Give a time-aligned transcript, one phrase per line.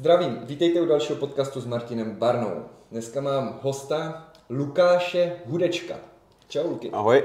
[0.00, 2.64] Zdravím, vítejte u dalšího podcastu s Martinem Barnou.
[2.90, 5.94] Dneska mám hosta Lukáše Hudečka.
[6.48, 6.90] Čau Luky.
[6.90, 7.22] Ahoj.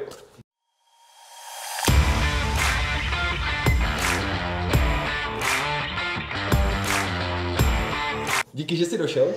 [8.54, 9.28] Díky, že jsi došel.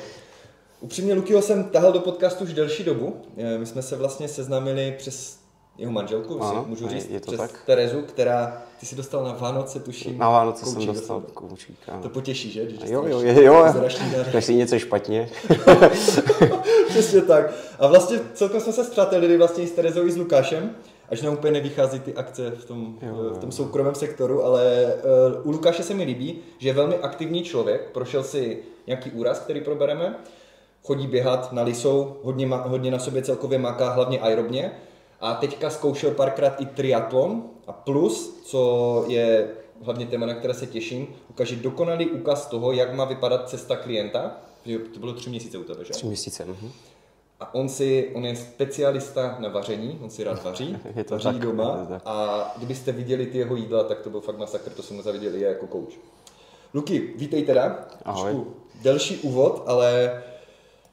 [0.80, 3.22] Upřímně Lukyho jsem tahal do podcastu už delší dobu.
[3.36, 5.38] Eh, My jsme se vlastně seznámili přes
[5.78, 7.62] jeho manželku, Ano, si můžu říct, je to přes tak.
[7.66, 10.18] Terezu, která, ty si dostal na Vánoce, tuším.
[10.18, 11.98] Na Vánoce jsem dostal koučíka.
[12.02, 12.64] To potěší, že?
[12.64, 13.74] Když Jo, jo, jo, jo.
[14.30, 15.28] Když si něco špatně.
[16.88, 17.52] Přesně tak.
[17.78, 20.70] A vlastně celkem jsme se zpřátelili vlastně s Terezou i s Lukášem,
[21.10, 23.52] až nám úplně nevychází ty akce v tom, Jo, v tom jo.
[23.52, 24.92] soukromém sektoru, ale
[25.40, 29.38] uh, u Lukáše se mi líbí, že je velmi aktivní člověk, prošel si nějaký úraz,
[29.38, 30.14] který probereme,
[30.82, 34.72] chodí běhat na lisou, hodně, ma, hodně na sobě celkově maká, hlavně aerobně.
[35.20, 39.48] A teďka zkoušel párkrát i triatlon a plus, co je
[39.82, 44.36] hlavně téma, na které se těším, ukáže dokonalý úkaz toho, jak má vypadat cesta klienta.
[44.94, 45.92] To bylo tři měsíce u tebe, že?
[45.92, 46.44] Tři měsíce.
[46.44, 46.70] mhm.
[47.40, 51.24] A on si, on je specialista na vaření, on si rád vaří, Je to vaří
[51.24, 52.02] tak, je doma to tak.
[52.04, 55.34] a kdybyste viděli ty jeho jídla, tak to byl fakt masakr, to jsem mu zaviděl
[55.34, 55.98] i jako coach.
[56.74, 58.32] Luky, vítej teda, Ahoj.
[58.32, 60.22] Trošku delší úvod, ale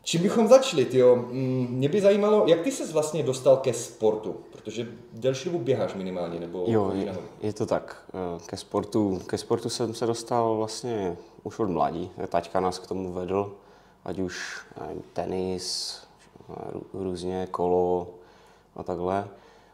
[0.05, 1.15] čím bychom začali, tyjo?
[1.15, 5.93] Mm, Mě by zajímalo, jak ty ses vlastně dostal ke sportu, protože delší dobu běháš
[5.93, 7.97] minimálně, nebo Jo, je, je to tak.
[8.13, 12.11] Eh, Ke sportu, ke sportu jsem se dostal vlastně už od mladí.
[12.29, 13.51] Taťka nás k tomu vedl,
[14.05, 15.97] ať už nevím, tenis,
[16.49, 18.07] eh, rů- různě kolo
[18.75, 19.27] a takhle.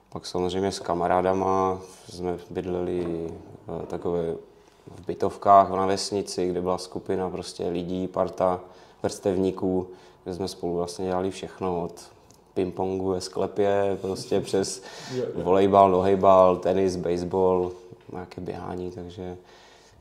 [0.10, 3.28] Pak samozřejmě s kamarádama jsme bydleli
[3.84, 4.36] eh, takové
[4.98, 8.60] v bytovkách na vesnici, kde byla skupina prostě lidí, parta
[9.04, 9.88] vrstevníků,
[10.24, 12.12] kde jsme spolu vlastně dělali všechno od
[12.54, 14.84] pingpongu ve sklepě, prostě přes
[15.36, 17.72] volejbal, nohejbal, tenis, baseball,
[18.12, 19.38] nějaké běhání, takže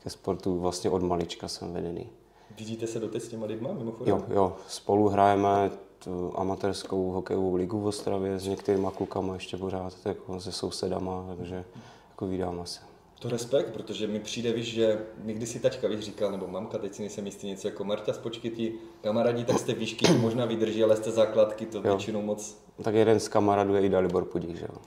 [0.03, 2.09] ke sportu vlastně od malička jsem vedený.
[2.57, 4.15] Vidíte se doteď s těma lidma mimochodem?
[4.15, 5.71] Jo, jo, spolu hrajeme
[6.03, 11.65] tu amatérskou hokejovou ligu v Ostravě s některýma klukama ještě pořád, jako se sousedama, takže
[12.09, 12.90] jako vídáme se.
[13.21, 16.93] To respekt, protože mi přijde, víš, že někdy si tačka víš, říkal, nebo mamka, teď
[16.93, 20.83] si nejsem jistý něco jako Marta, spočky ti kamarádi, tak jste výšky, to možná vydrží,
[20.83, 21.83] ale jste základky, to Jo.
[21.83, 22.57] většinou moc.
[22.83, 24.77] Tak jeden z kamarádů je i Dalibor Pudík, že jo.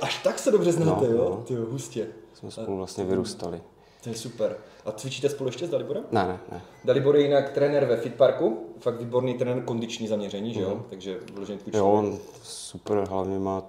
[0.00, 1.26] Až tak se dobře znáte, No, jo?
[1.30, 1.36] no.
[1.46, 2.08] Ty jo, hustě.
[2.34, 3.60] Jsme spolu vlastně vyrůstali.
[4.02, 4.56] To je super.
[4.84, 6.04] A cvičíte spolu ještě s Daliborem?
[6.12, 6.62] Ne, ne, ne.
[6.84, 10.86] Dalibor je jinak trenér ve Fitparku, fakt výborný trenér kondiční zaměření, že jo?
[10.90, 13.62] Takže vyloženě tvůj Jo, on super, hlavně má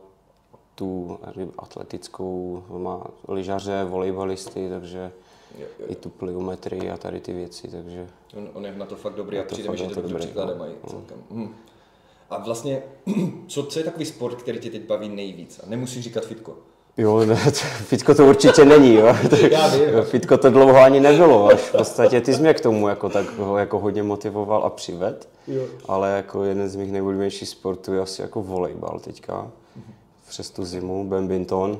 [0.78, 1.20] tu
[1.58, 5.12] atletickou, má lyžaře, volejbalisty, takže
[5.60, 8.08] Jo, jo, i tu pliometrii a tady ty věci, takže
[8.38, 10.66] On, on je na to fakt dobrý a přijde mi, že dobrý, příkladem no.
[10.66, 11.18] mají celkem.
[11.32, 11.56] Hm.
[12.30, 12.84] A vlastně,
[13.48, 15.60] co, co je takový sport, který tě teď baví nejvíc?
[15.64, 16.56] A nemusíš říkat fitko.
[16.98, 17.52] Jo, ne, to,
[17.86, 19.06] fitko to určitě není, jo.
[19.52, 20.02] Já vím.
[20.04, 23.26] Fitko to dlouho ani nebylo, až v podstatě ty jsi mě k tomu jako tak
[23.58, 25.30] jako hodně motivoval a přived.
[25.48, 25.64] Jo.
[25.88, 29.52] Ale jako jeden z mých nejoblíbenějších sportů je asi jako volejbal teďka.
[30.28, 31.80] Přes tu zimu, badminton,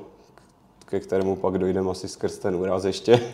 [0.86, 3.34] ke kterému pak dojdeme asi skrz ten úraz ještě.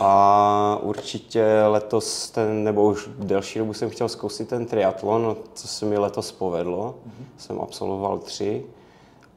[0.00, 5.86] A určitě letos ten, nebo už delší dobu jsem chtěl zkusit ten triatlon, co se
[5.86, 6.94] mi letos povedlo.
[7.38, 8.64] Jsem absolvoval tři.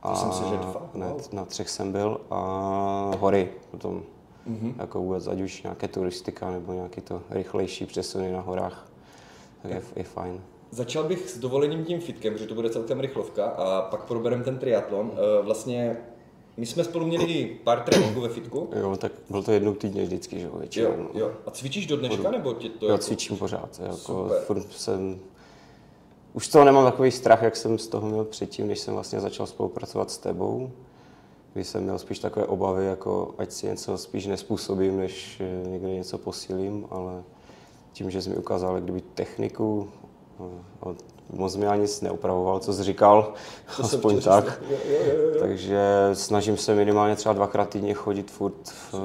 [0.04, 4.02] A jsem si, že dva, Ne, na třech jsem byl a hory potom.
[4.78, 8.88] Jako vůbec, ať už nějaké turistika nebo nějaké to rychlejší přesuny na horách,
[9.62, 10.42] tak je, je fajn.
[10.72, 14.58] Začal bych s dovolením tím fitkem, že to bude celkem rychlovka a pak probereme ten
[14.60, 15.12] triatlon.
[15.14, 15.98] Eh, Vlastně
[16.58, 18.70] my jsme spolu měli pár tréninků ve fitku.
[18.80, 20.90] Jo, tak byl to jednou týdně vždycky, že jo, většinou.
[20.90, 21.32] Jo, jo.
[21.46, 23.04] A cvičíš do dneška, nebo tě to Jo, jako...
[23.04, 23.82] cvičím pořád.
[23.84, 25.20] Jako furt jsem,
[26.34, 29.46] už toho nemám takový strach, jak jsem z toho měl předtím, než jsem vlastně začal
[29.48, 30.72] spolupracovat s tebou.
[31.54, 35.90] Kdy jsem měl spíš takové obavy, jako ať si něco spíš nespůsobím, než eh, někde
[35.90, 37.24] něco posílím, ale
[37.94, 39.90] tím, že jsi mi ukázal jak kdyby techniku,
[40.42, 43.34] eh, a moc mi ani nic neopravoval, co jsi říkal,
[43.78, 44.62] To aspoň tak.
[44.70, 44.98] Jo, jo,
[45.34, 45.40] jo.
[45.40, 45.80] Takže
[46.14, 48.54] snažím se minimálně třeba dvakrát týdně chodit furt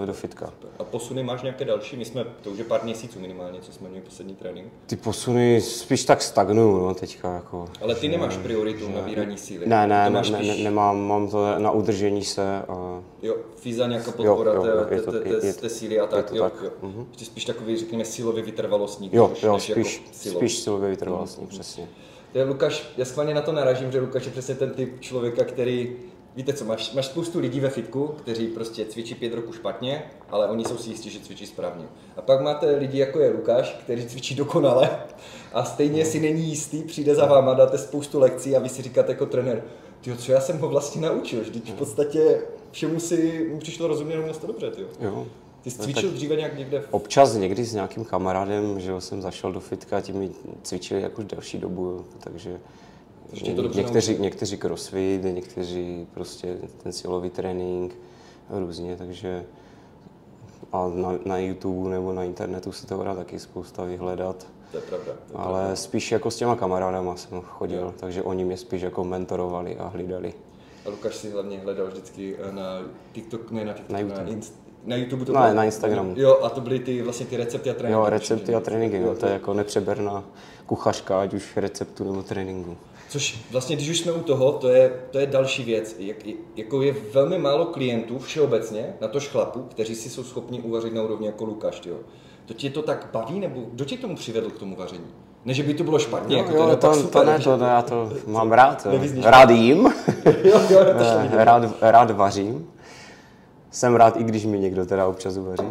[0.05, 0.53] do fitka.
[0.79, 1.97] A posuny máš nějaké další?
[1.97, 4.73] My jsme, to už je pár měsíců minimálně, co jsme měli poslední trénink.
[4.87, 7.69] Ty posuny spíš tak stagnují, no, teďka jako.
[7.83, 9.67] Ale ty nemáš prioritu na nabírání síly.
[9.67, 13.37] Ne, ne, to ne, máš ne, ne, nemám, mám to na udržení se a Jo,
[13.57, 16.31] fyza nějaká podpora jo, jo, té- to- té- té- té síly a tak.
[16.31, 16.71] to Jo, tak, jo.
[16.83, 17.07] mhm.
[17.11, 20.49] Ještě spíš takový, řekněme, silově vytrvalostník, jo, než, jo, než spíš, jako silový.
[20.49, 21.89] spíš silově vytrvalostní, přesně.
[22.33, 25.45] To je Lukáš, já schválně na to narážím, že Lukáš je přesně ten typ člověka,
[25.45, 25.97] který,
[26.37, 30.47] víte co, máš, máš spoustu lidí ve fitku, kteří prostě cvičí pět roků špatně, ale
[30.47, 31.85] oni jsou si jistí, že cvičí správně.
[32.17, 34.91] A pak máte lidi jako je Lukáš, který cvičí dokonale
[35.53, 39.13] a stejně si není jistý, přijde za váma, dáte spoustu lekcí a vy si říkáte
[39.13, 39.63] jako trenér,
[40.01, 44.17] tyjo, co já jsem ho vlastně naučil, vždyť v podstatě všemu si mu přišlo rozumět,
[44.17, 44.89] měl to dobře, tyjo.
[45.01, 45.27] Jo,
[45.67, 46.81] Ty jsi cvičil dříve nějak někde?
[46.81, 50.31] v- Občas někdy s nějakým kamarádem, že jo, jsem zašel do fitka, ti mi
[50.63, 52.61] cvičili jako delší dobu, takže
[53.57, 57.95] to někteří, někteří crossfit, někteří prostě ten silový trénink,
[58.51, 59.45] různě, takže
[60.73, 64.47] a na, na YouTube nebo na internetu se to dá taky spousta vyhledat.
[64.71, 65.13] To je pravda.
[65.33, 69.05] To je Ale spíš jako s těma kamarádama jsem chodil, takže oni mě spíš jako
[69.05, 70.35] mentorovali a hlídali.
[70.87, 72.63] A Lukáš si hlavně hledal vždycky eh, na
[73.13, 74.31] TikTok, ne na TikTok, Na na, YouTube.
[74.31, 74.55] Inst,
[74.87, 76.13] na YouTube to Ne, bylo- na Instagramu.
[76.17, 77.93] Jo, a to byly ty vlastně ty recepty a tréninky.
[78.01, 80.25] Jo, recepty a tréninky, Jo, to je jako nepřeberná
[80.67, 82.77] kuchařka, ať už receptu nebo tréninku.
[83.09, 85.97] Což vlastně, když už jsme u toho, to je, to je další věc.
[85.99, 86.17] Jak,
[86.57, 91.03] jako je velmi málo klientů všeobecně, na tož chlapů, kteří si jsou schopni uvařit na
[91.03, 91.97] úrovni jako Lukáš, jo.
[92.47, 95.05] To tě to tak baví, nebo kdo tě k tomu přivedl k tomu vaření?
[95.45, 97.45] Ne, že by to bylo špatně, Jo, jako to, jo, to, to, super, ne, že-
[97.45, 98.87] to, ne, já to mám rád.
[99.23, 99.77] Rád jím,
[100.45, 101.45] jo, jo, to šlo vidět.
[101.45, 102.69] rád, rád vařím.
[103.77, 105.69] Jsem rád, i když mi někdo teda občas uvaří.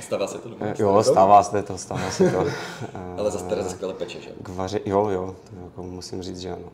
[0.00, 0.66] Stává se to doma?
[0.78, 2.44] Jo, stává se to, stává se to.
[3.18, 4.30] Ale zase teda skvěle peče, že?
[4.42, 6.68] K vaři, jo, jo, to jako musím říct, že ano.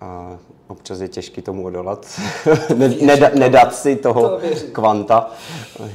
[0.00, 0.38] A
[0.68, 2.20] občas je těžký tomu odolat,
[2.76, 4.38] ne, neda, nedat si toho To
[4.72, 5.30] kvanta,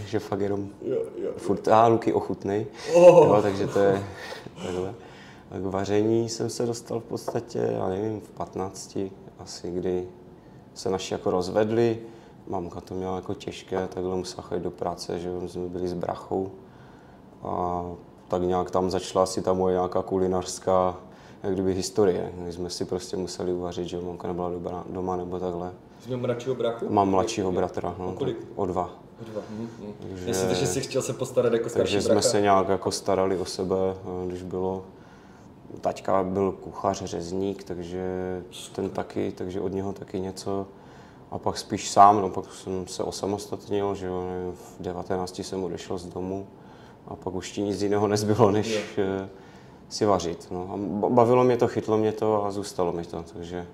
[0.06, 1.30] že fakt jenom Jo, jo.
[1.38, 2.66] furt, a Luky ochutnej,
[2.96, 3.28] Oh.
[3.36, 4.04] jo, takže to je
[4.64, 4.94] takhle.
[5.52, 8.98] A k vaření jsem se dostal v podstatě, já nevím, v 15
[9.40, 10.08] asi, kdy
[10.74, 11.98] se naši jako rozvedli,
[12.48, 16.52] mamka to měla jako těžké, takhle musela chodit do práce, že jsme byli s brachou
[17.44, 17.84] a
[18.28, 20.98] tak nějak tam začala asi ta moje nějaká kulinářská
[21.44, 25.40] jak kdyby historie, kdy jsme si prostě museli uvařit, že mamka nebyla doma, doma nebo
[25.40, 25.72] takhle.
[26.00, 26.86] Jsi měl mladšího bráchu?
[26.90, 28.38] Mám mladšího bratra, no, O kolik?
[28.56, 28.90] o dva.
[29.22, 29.42] O dva.
[29.50, 29.94] Hm, hm.
[30.26, 32.30] Jestli že jsi chtěl se postarat jako starší Takže jsme brácha.
[32.30, 33.76] se nějak jako starali o sebe,
[34.24, 34.84] eh, když bylo
[35.82, 38.04] Taťka byl kuchař, řezník, takže
[38.76, 40.68] ten taky, takže od něho taky něco.
[41.32, 45.64] A pak spíš sám, no pak jsem se osamostatnil, že jo, nevím, v 19 jsem
[45.64, 46.48] odešel z domu
[47.08, 49.30] a pak už ti nic jiného nezbylo, než eh,
[49.90, 50.48] si vařit.
[50.52, 50.70] No.
[50.74, 53.68] A ba- bavilo mě to, chytlo mě to a zůstalo mi to, takže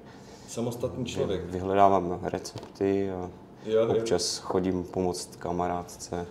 [0.47, 1.45] Samostatný člověk.
[1.45, 3.29] vyhledávám recepty a
[3.65, 3.95] Jo, jo.
[3.97, 6.25] občas chodím pomoct kamarádce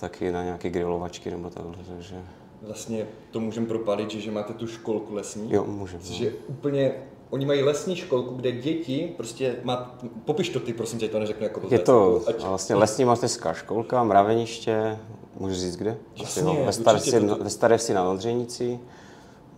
[0.00, 2.22] taky na nějaké grilovačky nebo takhle, takže
[2.62, 5.52] Vlastně to můžeme propálit, že, že máte tu školku lesní.
[5.52, 6.02] jo, můžeme.
[6.02, 6.92] Což je úplně,
[7.34, 11.44] oni mají lesní školku, kde děti prostě má, popiš to ty, prosím tě, to neřeknu
[11.44, 11.82] jako Je blbec.
[11.82, 14.98] to Ať- vlastně lesní mateřská školka, mraveniště,
[15.40, 15.90] můžu říct kde?
[16.14, 18.80] Asi, Jasně, no, ve, určitě Starci, to- ve Starci na Odřejnici.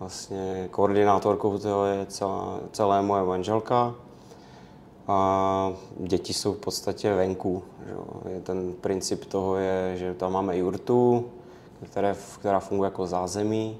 [0.00, 3.94] Vlastně koordinátorkou toho je celá, celá moje manželka.
[5.08, 7.62] A děti jsou v podstatě venku.
[7.86, 7.92] Že?
[7.92, 8.04] jo.
[8.34, 11.24] Je ten princip toho je, že tam máme jurtu,
[11.90, 13.76] které, která funguje jako zázemí.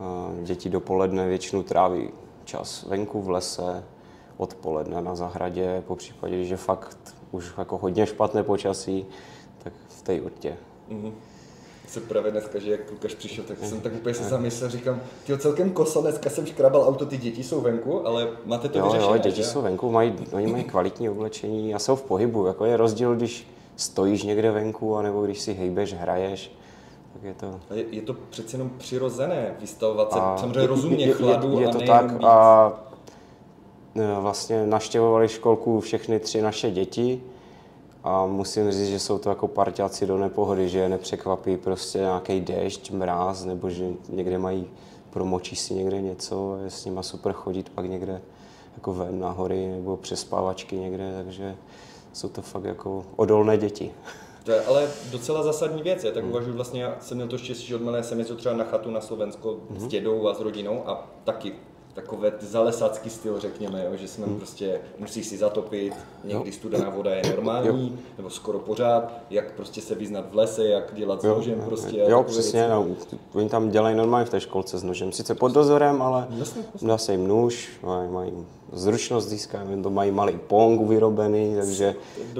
[0.00, 2.08] A Děti dopoledne většinou tráví
[2.50, 3.84] čas venku v lese,
[4.36, 6.98] odpoledne na zahradě, po případě, je fakt
[7.30, 9.06] už jako hodně špatné počasí,
[9.62, 10.56] tak v té jurtě.
[10.88, 11.12] Mhm.
[11.88, 15.38] Se právě dneska, že jak Lukáš přišel, tak jsem tak úplně se zamyslel, říkám, ty
[15.38, 19.16] celkem koso, dneska jsem škrabal auto, ty děti jsou venku, ale máte to Jo, vyřešené,
[19.16, 19.44] jo, děti že?
[19.44, 22.46] jsou venku, mají, oni mají kvalitní oblečení a jsou v pohybu.
[22.46, 23.46] Jako je rozdíl, když
[23.76, 26.52] stojíš někde venku, anebo když si hejbeš, hraješ,
[27.12, 27.60] tak je to...
[27.74, 31.60] Je, je to přece jenom přirozené vystavovat se A samozřejmě rozumně je, je, chladu je,
[31.60, 32.72] je a to tak a
[33.94, 37.22] e, vlastně naštěvovali školku všechny tři naše děti
[38.04, 42.40] a musím říct, že jsou to jako parťáci do nepohody, že je nepřekvapí prostě nějaký
[42.40, 44.66] déšť, mráz, nebo že někde mají,
[45.10, 48.22] promočí si někde něco, je s nima super chodit pak někde
[48.74, 51.56] jako ven na hory nebo přespávačky někde, takže
[52.12, 53.90] jsou to fakt jako odolné děti.
[54.44, 56.04] To je ale docela zásadní věc.
[56.04, 56.32] Já tak Hmm.
[56.32, 58.90] uvažuji vlastně, já jsem měl to štěstí, že od malé jsem jezdil třeba na chatu
[58.90, 61.52] na Slovensko s dědou a s rodinou a taky
[61.94, 65.94] takové zalesácký styl, řekněme, jo, že jsme prostě, musíš si zatopit,
[66.24, 70.94] někdy studená voda je normální, nebo skoro pořád, jak prostě se vyznat v lese, jak
[70.94, 71.98] dělat s nožem prostě.
[71.98, 72.86] jo, takové přesně, no,
[73.32, 76.98] oni tam dělají normálně v té školce s nožem, sice pod dozorem, ale Jasně, dá
[76.98, 78.32] se jim nůž, mají, mají
[78.72, 81.94] zručnost získávají, to mají malý pong vyrobený, takže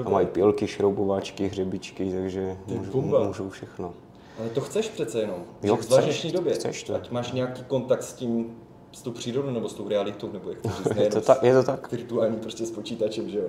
[0.05, 3.93] a mají pilky, šroubováčky, hřebičky, takže můžou, můžou všechno.
[4.39, 5.35] Ale to chceš přece jenom.
[5.63, 6.53] Jo, v dnešní době.
[6.53, 6.95] chceš to.
[6.95, 8.55] Ať máš nějaký kontakt s tím,
[8.91, 11.53] s tou přírodou nebo s tou realitou, nebo jak to říct, Je to, tak, je
[11.53, 11.91] to tak?
[11.91, 13.47] virtuální prostě s počítačem, že jo.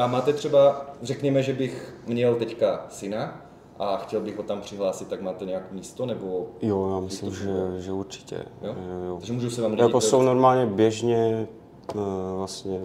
[0.00, 3.40] A máte třeba, řekněme, že bych měl teďka syna
[3.78, 7.48] a chtěl bych ho tam přihlásit, tak máte nějaké místo, nebo Jo, já myslím, že,
[7.78, 8.36] že určitě.
[8.62, 8.74] jo?
[9.06, 9.16] Jo.
[9.18, 11.46] Takže můžu se vám lidi Jako jsou normálně běžně
[11.94, 11.98] eh,
[12.36, 12.80] vlastně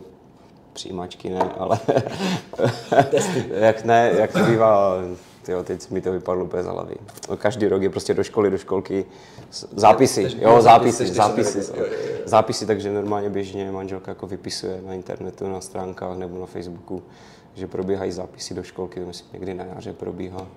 [0.73, 1.79] přijímačky ne, ale
[3.49, 4.93] jak ne, jak to bývá,
[5.41, 6.95] tyjo, teď mi to vypadlo bez hlavy.
[7.29, 9.05] No, Každý rok je prostě do školy, do školky
[9.75, 11.83] zápisy, jo, zápisy, zápisy, zápisy,
[12.25, 17.03] zápisy, takže normálně běžně manželka jako vypisuje na internetu, na stránkách nebo na Facebooku,
[17.55, 20.47] že probíhají zápisy do školky, to myslím někdy na jaře probíhá.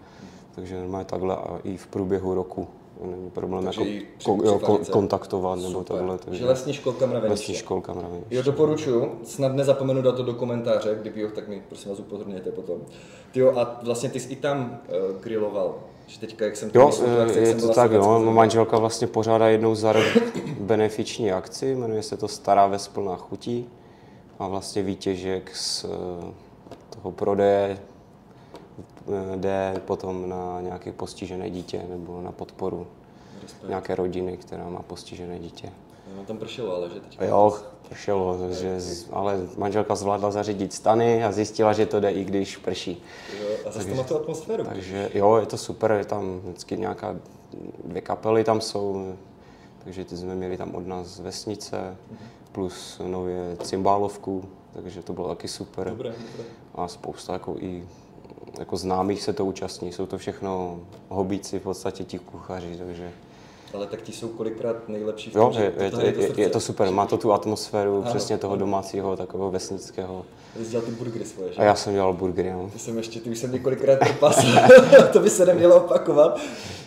[0.55, 2.69] takže normálně takhle a i v průběhu roku
[3.07, 5.97] není problém Takže jako ko, jo, kontaktovat nebo Super.
[5.97, 6.19] takhle.
[6.19, 7.53] Takže lesní školka mraveniště.
[7.53, 8.35] lesní školka mraveniště.
[8.35, 9.11] Jo, doporučuju.
[9.25, 12.79] Snad nezapomenu dát to do komentáře, kdyby jo, tak mi prosím vás upozorněte potom.
[13.33, 15.75] Ty jo, a vlastně ty jsi i tam uh, griloval.
[16.07, 18.21] Že teďka, jak jsem to Jo, myslel, je, jsem je byl to tak, no.
[18.33, 20.05] Manželka vlastně pořádá jednou za rok
[20.61, 23.67] benefiční akci, jmenuje se to Stará ves plná chutí
[24.39, 25.89] a vlastně výtěžek z eh,
[26.91, 27.94] toho prodeje eh,
[29.37, 32.87] jde potom na nějaké postižené dítě nebo na podporu
[33.43, 33.69] Respekt.
[33.69, 35.73] nějaké rodiny, která má postižené dítě.
[36.17, 37.25] No, tam pršelo, ale že teďka.
[37.25, 37.59] Jo,
[37.89, 38.79] pršelo, takže,
[39.13, 43.03] ale manželka zvládla zařídit stany a zjistila, že to jde i když prší.
[43.41, 44.65] Jo, a zase to má tu atmosféru.
[44.65, 47.17] Takže jo, je to super, je tam vždycky nějaká
[47.85, 49.15] dvě kapely tam jsou,
[49.85, 51.97] takže ty jsme měli tam od nás z vesnice,
[52.53, 55.91] plus nově cymbálovku, takže to bylo taky super.
[55.91, 56.45] Dobré, dobré.
[56.75, 57.85] A spousta jako i
[58.59, 63.13] jako známých se to účastní, jsou to všechno hobíci v podstatě ti kuchaři, takže
[63.75, 66.51] Ale tak ti jsou kolikrát nejlepší v tom, jo, že je, je, to je, je,
[66.51, 68.61] to super, má to tu atmosféru Ano, přesně toho ano.
[68.61, 70.25] domácího, takového vesnického.
[70.59, 71.59] Ty jsi dělal ty burgery svoje, že?
[71.59, 72.71] A já jsem dělal burgery, no.
[72.73, 74.47] Ty jsem ještě, ty už jsem několikrát trpasl,
[75.13, 76.41] to by se nemělo opakovat.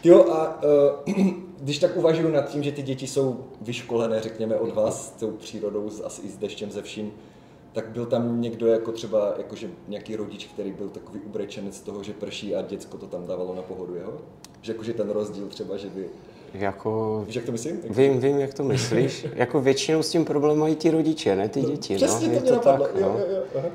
[0.04, 0.64] Jo, a
[1.08, 1.16] uh,
[1.60, 5.32] když tak uvažuju nad tím, že ty děti jsou vyškolené, řekněme, od vás, s tou
[5.32, 7.12] přírodou, asi i s deštěm, ze vším,
[7.78, 12.04] tak byl tam někdo jako třeba, jakože nějaký rodič, který byl takový ubrečenec z toho,
[12.04, 14.14] že prší a děcko to tam dávalo na pohodu jeho?
[14.62, 16.10] Že jakože ten rozdíl třeba, že by...
[16.54, 17.82] Jako Víš, jak to myslím?
[17.90, 19.28] Vím, vím, jak to myslíš.
[19.36, 21.96] jako většinou s tím problém mají ti rodiče, ne ty děti.
[21.96, 22.34] Přesně no.
[22.34, 22.86] to Je mě napadlo.
[22.86, 23.20] tak, jo, no.
[23.20, 23.70] jo, jo, aha.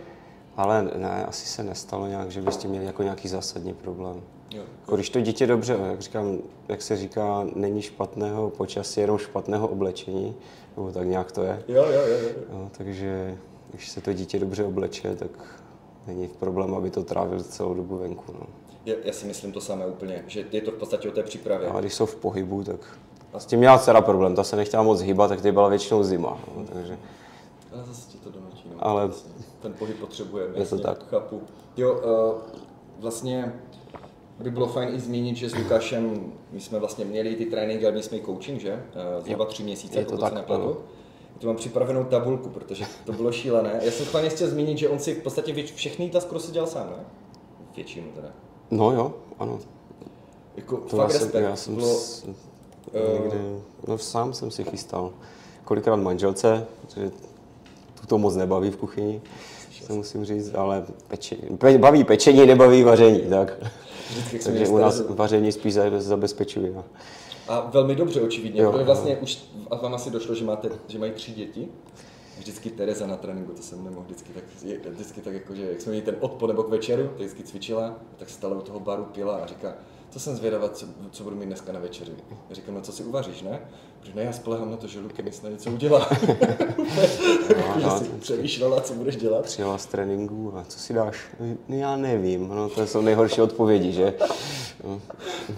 [0.56, 4.22] Ale ne, asi se nestalo nějak, že byste měli jako nějaký zásadní problém.
[4.50, 4.62] Jo.
[4.80, 9.68] Jako když to dítě dobře, jak říkám, jak se říká, není špatného počasí, jenom špatného
[9.68, 10.34] oblečení,
[10.76, 11.62] nebo tak nějak to je.
[11.68, 12.30] Jo, jo, jo, jo.
[12.52, 13.38] No, takže
[13.72, 15.30] když se to dítě dobře obleče, tak
[16.06, 18.24] není problém, aby to trávil celou dobu venku.
[18.32, 18.46] No.
[18.86, 21.68] Já, já si myslím to samé úplně, že je to v podstatě o té přípravě.
[21.68, 22.98] A když jsou v pohybu, tak
[23.38, 26.40] s tím měla dcera problém, ta se nechtěla moc hýbat, tak to byla většinou zima.
[26.56, 26.98] No, takže
[27.72, 28.62] Ale zase ti to donutí.
[28.70, 28.86] No.
[28.86, 29.10] Ale-
[29.62, 30.58] ten pohyb potřebujeme.
[30.58, 31.08] Je to tak.
[31.08, 31.42] Chápu.
[31.76, 32.40] Jo, uh,
[32.98, 33.52] vlastně
[34.38, 37.94] by bylo fajn i zmínit, že s Lukášem, my jsme vlastně měli ty tréninky, ale
[37.94, 38.74] my jsme i coaching, že?
[39.18, 40.62] Uh, zhruba tři měsíce, Je to pokud tak, se nepletu.
[40.62, 40.76] ano.
[41.42, 43.80] Tu mám připravenou tabulku, protože to bylo šílené.
[43.82, 46.68] Já jsem schválně chtěl zmínit, že on si v podstatě věč, všechny skoro si dělal
[46.68, 47.04] sám, ne?
[47.76, 48.28] Většinu teda.
[48.70, 49.58] No jo, ano.
[50.56, 51.42] Jako To fakt já jsem, respekt.
[51.42, 52.24] já jsem bylo, s,
[53.22, 53.38] někde,
[53.88, 55.10] no sám jsem si chystal.
[55.64, 57.10] Kolikrát manželce, protože
[58.00, 59.22] tu to moc nebaví v kuchyni,
[59.86, 63.56] se musím říct, ale pečení, pe, baví pečení, nebaví vaření, tak.
[64.10, 66.72] vždycky, Takže u nás vaření spíš za- zabezpečuji.
[66.76, 66.84] já.
[67.48, 68.62] A velmi dobře, očividně.
[68.62, 68.70] Jo.
[68.70, 69.38] protože vlastně už
[69.70, 71.68] a vám asi došlo, že, máte, že mají tři děti.
[72.38, 74.44] Vždycky Tereza na tréninku, to jsem nemohl vždycky tak,
[74.90, 77.96] vždycky tak jako, že jak jsme měli ten odpor nebo k večeru, tak vždycky cvičila,
[78.16, 79.74] tak stala u toho baru, pila a říká,
[80.12, 82.12] co jsem zvědavá, co, co budu mít dneska na večeři.
[82.50, 83.60] Říkám, no co si uvaříš, ne?
[84.00, 86.08] Protože ne, já spolehám na to, že Luky mi snad něco udělá.
[87.78, 89.44] že no, si přemýšlela, co budeš dělat.
[89.44, 91.16] Přijela z tréninku a co si dáš?
[91.68, 94.14] No, já nevím, no, to jsou nejhorší odpovědi, že?
[94.84, 95.00] No,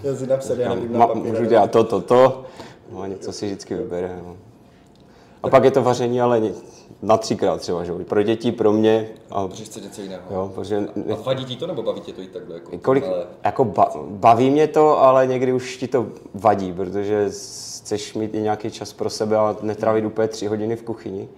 [0.03, 1.23] Já si napsal, já nevím, na Ma, papír.
[1.23, 2.45] můžu dělat to, to, to,
[2.91, 4.19] no a něco si vždycky vybere.
[4.25, 4.37] No.
[5.43, 6.41] A pak je to vaření, ale
[7.01, 7.91] na třikrát třeba, že?
[7.91, 7.99] jo.
[7.99, 9.09] Pro děti, pro mě.
[9.31, 10.21] A, Protože chce něco jiného.
[10.31, 10.77] jo, protože
[11.13, 12.55] A vadí ti to, nebo baví tě to i takhle?
[12.55, 13.25] Jako, kolik, ale...
[13.43, 17.25] jako ba, baví mě to, ale někdy už ti to vadí, protože
[17.83, 21.29] chceš mít i nějaký čas pro sebe a netrávit úplně tři hodiny v kuchyni,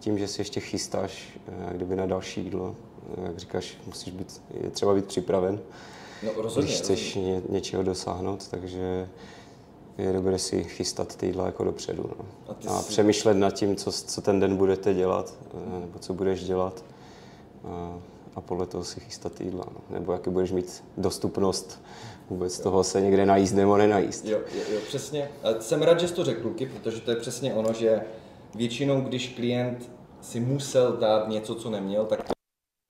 [0.00, 2.74] tím, že si ještě chystáš, eh, kdyby na další jídlo.
[3.18, 5.60] Eh, Jak říkáš, musíš být, je třeba být připraven,
[6.22, 6.68] No rozhodně.
[6.68, 9.08] když chceš ně, něčeho dosáhnout, takže
[9.98, 12.10] je dobré si chystat ty jídla jako dopředu.
[12.18, 12.24] No.
[12.48, 15.34] A A jsi- přemýšlet nad tím, co, co ten den budete dělat,
[15.76, 16.84] eh, nebo co budeš dělat.
[17.64, 17.98] A,
[18.34, 19.64] a podle toho si chystat ty jídla.
[19.74, 19.80] No.
[19.98, 21.82] Nebo jaký budeš mít dostupnost
[22.30, 24.24] vůbec toho se někde najíst nebo nenajíst.
[24.24, 25.30] Jo, jo, jo, přesně.
[25.42, 28.00] A jsem rád, že jsi to řekl, Luky, protože to je přesně ono, že
[28.54, 32.22] většinou, když klient si musel dát něco, co neměl, tak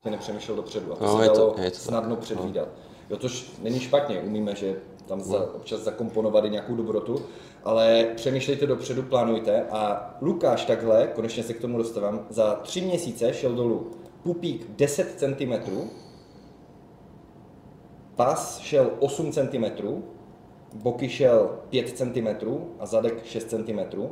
[0.05, 0.93] to nepřemýšlel dopředu.
[0.93, 2.17] A to No, se je to- dalo je to tak, snadno no.
[2.17, 2.69] předvídat.
[3.11, 7.23] Jo, tož není špatně, umíme, že tam za, občas zakomponovat i nějakou dobrotu,
[7.65, 9.63] ale přemýšlejte dopředu, plánujte.
[9.71, 13.91] A Lukáš takhle, konečně se k tomu dostávám, za tři měsíce šel dolů
[14.23, 15.53] pupík 10 cm,
[18.17, 19.65] pas šel 8 cm,
[20.75, 22.29] boky šel 5 cm
[22.79, 24.03] a zadek 6 cm.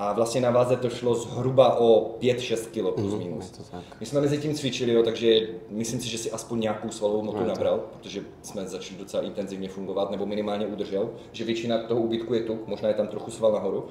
[0.00, 3.50] A vlastně na váze to šlo zhruba o 5-6 kg plus Mhm, minus.
[3.70, 3.82] tak.
[4.00, 7.44] My jsme mezi tím cvičili, jo, takže myslím si, že si aspoň nějakou svalovou motu
[7.44, 12.42] nabral, protože jsme začali docela intenzivně fungovat, nebo minimálně udržel, že většina toho úbytku je
[12.42, 13.84] tuk, možná je tam trochu sval nahoru.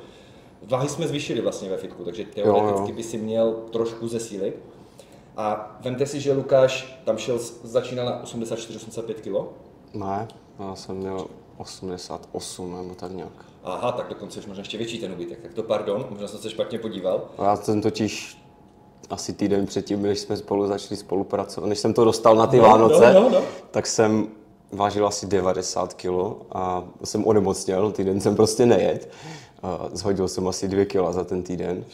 [0.64, 2.96] Váhy jsme zvýšili vlastně ve fitku, takže teoreticky jo.
[2.96, 4.56] by si měl trošku zesílit.
[5.38, 9.50] A vemte si, že Lukáš tam šel, začínal na 84-85 kg,
[9.94, 10.28] Ne,
[10.60, 11.26] Já jsem měl
[11.58, 13.32] 88 nebo tak nějak.
[13.64, 15.40] Aha, tak dokonce už možná ještě větší ten úbytek.
[15.42, 17.22] Tak to pardon, možná jsem se špatně podíval.
[17.44, 18.38] Já jsem totiž
[19.10, 22.64] asi týden předtím, než jsme spolu začali spolupracovat, než jsem to dostal na ty No,
[22.64, 23.42] Vánoce, no, no, no.
[23.72, 24.28] tak jsem
[24.72, 26.10] vážil asi 90 kg
[26.52, 29.10] a jsem onemocněl, týden jsem prostě nejet.
[29.64, 31.86] A zhodil jsem asi 2 kg za ten týden.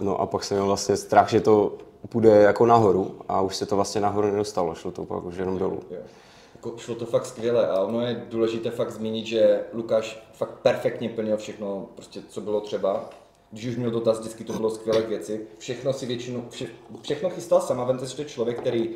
[0.00, 1.72] No a pak jsem měl vlastně strach, že to
[2.08, 5.58] půjde jako nahoru a už se to vlastně nahoru nedostalo, šlo to pak už jenom
[5.58, 5.80] dolů.
[5.90, 5.98] Jo.
[6.64, 11.08] Jako šlo to fakt skvěle a ono je důležité fakt zmínit, že Lukáš fakt perfektně
[11.08, 13.10] plnil všechno, prostě co bylo třeba.
[13.50, 15.46] Když už měl dotaz, vždycky to bylo skvělé věci.
[15.58, 16.66] Všechno si většinu, vše,
[17.02, 18.90] všechno chystal sama, vemte si to člověk, který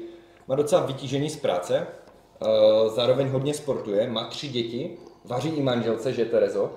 [0.49, 2.47] má docela vytížení z práce, eh,
[2.95, 6.71] zároveň hodně sportuje, má tři děti, vaří i manželce, že Terezo,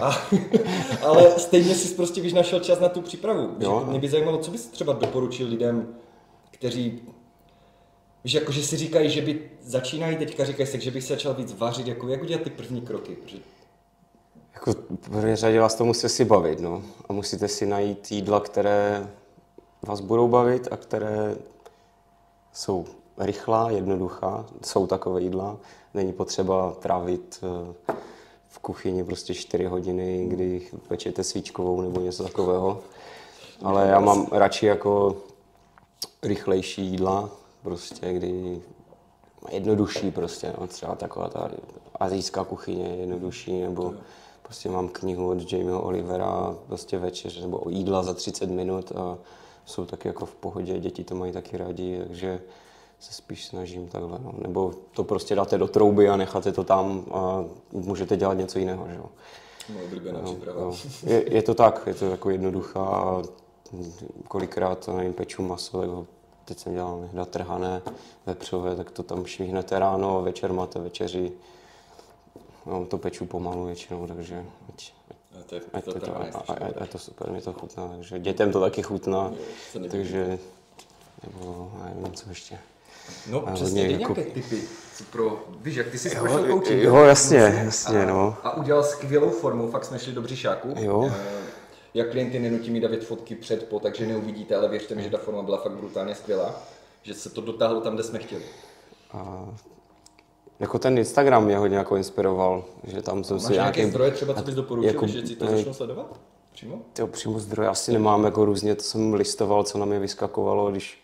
[0.00, 0.18] a,
[1.02, 3.56] ale stejně si prostě víš našel čas na tu přípravu.
[3.60, 3.84] Jo.
[3.88, 5.94] Mě by zajímalo, co bys třeba doporučil lidem,
[6.50, 7.02] kteří
[8.24, 11.34] Víš, jako, že si říkají, že by začínají teďka, říkají si, že bych se začal
[11.34, 13.16] víc vařit, jako, jak udělat ty první kroky?
[13.16, 13.38] Protože
[14.54, 16.82] Jako v první řadě vás to musíte si bavit, no.
[17.08, 19.10] A musíte si najít jídla, které
[19.82, 21.36] vás budou bavit a které
[22.52, 22.86] jsou
[23.18, 24.46] rychlá, jednoduchá.
[24.64, 25.56] Jsou takové jídla.
[25.94, 27.94] Není potřeba trávit eh,
[28.48, 32.80] v kuchyni prostě 4 hodiny, kdy pečete svíčkovou nebo něco takového.
[33.62, 35.16] Ale já mám radši jako
[36.22, 37.30] rychlejší jídla,
[37.64, 38.60] prostě, kdy
[39.50, 41.50] jednodušší prostě, no, třeba taková ta
[42.00, 43.94] azijská kuchyně je jednodušší, nebo
[44.42, 49.18] prostě mám knihu od Jamieho Olivera, prostě večeř, nebo o jídla za 30 minut a
[49.64, 52.40] jsou taky jako v pohodě, děti to mají taky rádi, takže
[53.00, 54.34] se spíš snažím takhle, no.
[54.38, 58.86] Nebo to prostě dáte do trouby a necháte to tam a můžete dělat něco jiného,
[58.88, 59.06] že jo.
[60.12, 60.74] No, jo.
[61.06, 63.22] Je, je, to tak, je to jako jednoduchá a
[64.28, 66.06] kolikrát, nevím, peču maso, tak ho
[66.44, 67.82] teď jsem dělal na trhané
[68.26, 71.32] vepřové, tak to tam švihnete ráno a večer máte večeři.
[72.66, 74.92] No, to peču pomalu většinou, takže ať,
[75.40, 77.52] A to je, ať, to, je to, a, a, a, je to super, mě to
[77.52, 79.30] chutná, takže dětem to taky chutná,
[79.74, 79.90] nedivím.
[79.90, 80.38] takže
[81.24, 82.58] nebo nevím, co ještě.
[83.30, 84.62] No, A přesně, hodně jako- nějaké typy,
[84.96, 86.82] co pro, víš, jak ty jsi prošel coaching.
[86.82, 88.36] jo, jasně, jasně, a, no.
[88.42, 90.74] A udělal skvělou formu, fakt jsme šli do břišáku.
[90.78, 91.10] Jo.
[91.16, 91.43] Eh,
[91.94, 95.18] Já klienty nenutím mi davět fotky před, po, takže neuvidíte, ale věřte mi, že ta
[95.18, 96.62] forma byla fakt brutálně skvělá.
[97.02, 98.42] Že se to dotáhlo tam, kde jsme chtěli.
[99.12, 99.48] A
[100.60, 104.34] jako ten Instagram mě hodně jako inspiroval, že tam jsem Máš si nějaké zdroje třeba,
[104.34, 106.20] co bys doporučil, jako- že si to začnou sledovat?
[106.52, 106.78] Přímo?
[106.92, 111.03] Tyjo, přímo zdroje asi nemám, jako různě to jsem listoval, co na mě vyskakovalo, když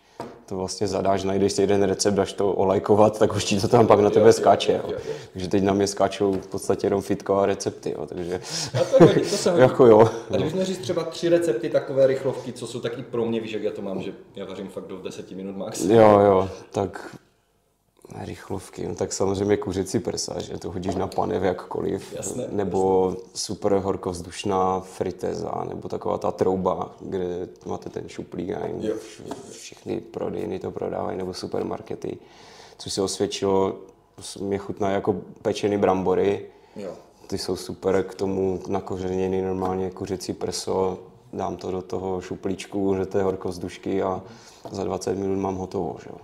[0.51, 3.87] to vlastně zadáš, najdeš si jeden recept, dáš to olajkovat, tak už ti to tam
[3.87, 4.81] pak na tebe skáče.
[4.87, 4.93] jo.
[5.33, 8.41] Takže teď na mě skáčou v podstatě jenom fitka a recepty, jo, takže
[8.81, 9.61] A to, hodí, to se hodí.
[9.61, 9.99] jako jo.
[10.31, 13.51] A kdybych měl říct třeba tři recepty takové rychlovky, co jsou taky pro mě, víš,
[13.51, 15.85] jak já to mám, že já vařím fakt do 10 minut max.
[15.85, 17.15] Jo, jo, tak
[18.19, 23.73] rychlovky, no tak samozřejmě kuřecí prsa, že to hodíš na panev jakkoliv, Jasné, nebo super
[23.73, 28.95] horkovzdušná friteza, nebo taková ta trouba, kde máte ten šuplík, Jo.
[28.95, 32.17] vš- všechny prodejny to prodávají, nebo supermarkety,
[32.77, 33.75] což se osvědčilo,
[34.41, 36.45] mě chutná jako pečený brambory,
[36.75, 36.91] Jo.
[37.27, 40.97] ty jsou super k tomu nakořeněný normálně kuřecí prso,
[41.33, 44.21] dám to do toho šuplíčku, že to je horkovzdušky a
[44.71, 46.17] za 20 minut mám hotovo, že jo.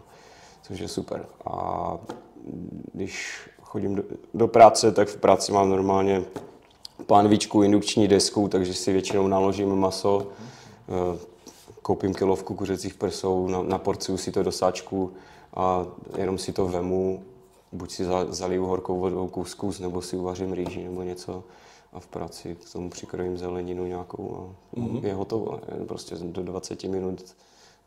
[0.67, 1.25] Což je super.
[1.45, 1.97] A
[2.93, 4.03] když chodím do,
[4.33, 6.23] do práce, tak v práci mám normálně
[7.05, 10.27] pánvičku, indukční desku, takže si většinou naložím maso,
[10.89, 11.19] eh,
[11.81, 15.13] koupím kilovku kuřecích prsou, na, na porciu si to do sáčku
[15.53, 15.85] a
[16.17, 17.23] jenom si to vemu,
[17.71, 21.43] buď si za, zaliju horkou vodou kuskus, nebo si uvařím rýži nebo něco
[21.93, 25.05] a v práci k tomu přikrojím zeleninu nějakou a mm-hmm.
[25.05, 25.59] je hotovo.
[25.87, 27.35] Prostě do 20 minut,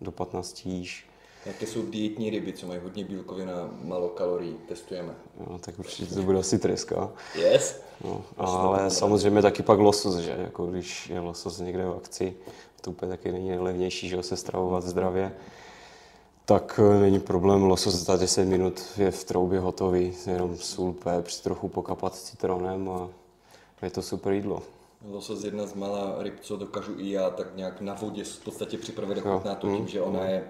[0.01, 1.10] do 15 jíš.
[1.47, 5.15] Jaké jsou dietní ryby, co mají hodně bílkovin a málo kalorií, testujeme.
[5.41, 7.11] Jo, tak určitě to bude asi treska.
[7.35, 7.81] Yes.
[8.05, 10.37] No, ale samozřejmě taky pak losos, že?
[10.39, 12.35] Jako když je losos někde v akci,
[12.81, 15.33] to úplně taky není nejlevnější, že ho se stravovat zdravě,
[16.45, 21.41] tak eh, není problém, losos za 10 minut je v troubě hotový, jenom sůl, pepř,
[21.41, 23.09] trochu pokapat citronem a
[23.83, 24.63] je to super jídlo.
[25.11, 28.45] Losos je jedna z mála ryb, co dokážu i já tak nějak na vodě v
[28.45, 30.45] podstatě připravit a chutná to mm, tím, že ona je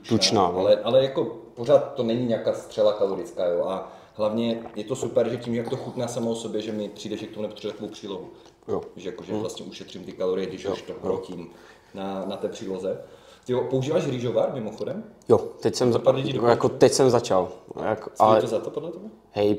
[0.00, 0.58] tučná, Tučná, no.
[0.58, 5.28] ale, ale jako pořád to není nějaká střela kalorická, jo, a hlavně je to super,
[5.28, 7.72] že tím, jak to chutná samo o sobě, že mi přijde, že k tomu nepotřebuje
[7.72, 8.28] takovou přílohu.
[8.68, 8.82] Jo.
[8.96, 11.50] Že jakože vlastně ušetřím ty kalorie, když už to hrotím
[11.94, 13.00] na, na té příloze.
[13.44, 15.04] Ty jo, používáš rýžovar mimochodem?
[15.28, 17.48] Jo, teď jsem, za, jako, jako teď jsem začal.
[17.84, 18.40] Jako, Ale...
[18.40, 19.04] to za to podle tebe?
[19.30, 19.58] hej,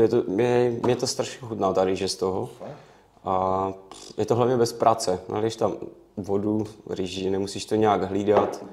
[0.00, 2.46] je to, mě, mě to strašně chutná ta rýže z toho.
[2.58, 2.76] Fakt?
[3.24, 3.72] A
[4.18, 5.20] je to hlavně bez práce.
[5.28, 5.76] Naleješ tam
[6.16, 8.64] vodu, rýži, nemusíš to nějak hlídat.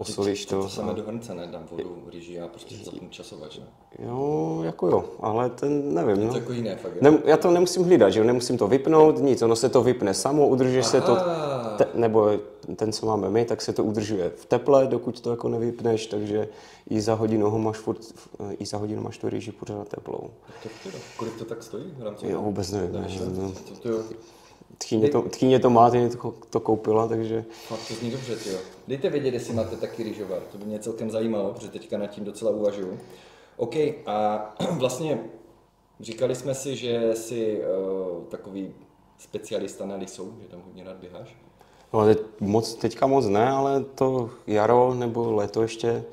[0.00, 0.62] Osolíš to.
[0.62, 1.46] To samé do hrnce, ne?
[1.46, 3.64] Dám vodu, rýži a prostě zapnu časovač, ne?
[3.98, 6.16] Jo, jako jo, ale ten nevím.
[6.20, 6.32] Je No.
[6.32, 7.02] to jako jiné fakt.
[7.02, 10.14] Nem, já to nemusím hlídat, že jo, nemusím to vypnout, nic, ono se to vypne
[10.14, 11.74] samo, udržuje se to, Aha.
[11.78, 12.30] te, nebo
[12.76, 16.48] ten, co máme my, tak se to udržuje v teple, dokud to jako nevypneš, takže
[16.90, 17.98] i za hodinu ho máš furt,
[18.58, 20.30] i za hodinu máš tu rýži pořád teplou.
[20.62, 22.28] To, to, kolik to tak stojí v rámci?
[22.28, 23.52] Jo, vůbec nevím, Nevíš, ne, no.
[23.52, 24.02] to, to, jo.
[24.78, 28.58] Tchýně to, tchýně to má, tchýně to, to koupila, takže Fakt to zní dobře, jo.
[28.88, 32.24] Dejte vědět, jestli máte taky rýžovar, to by mě celkem zajímalo, protože teďka nad tím
[32.24, 32.98] docela uvažuju.
[33.56, 33.74] OK,
[34.06, 35.20] a vlastně
[36.00, 38.74] říkali jsme si, že jsi uh, takový
[39.18, 41.36] specialista na lisou, že tam hodně rád běháš.
[41.92, 46.04] No, teď, moc, teďka moc ne, ale to jaro nebo léto ještě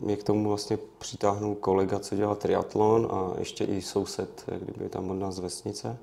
[0.00, 4.88] mě k tomu vlastně přitáhnul kolega, co dělá triatlon a ještě i soused, kdyby je
[4.88, 5.98] tam od nás z vesnice.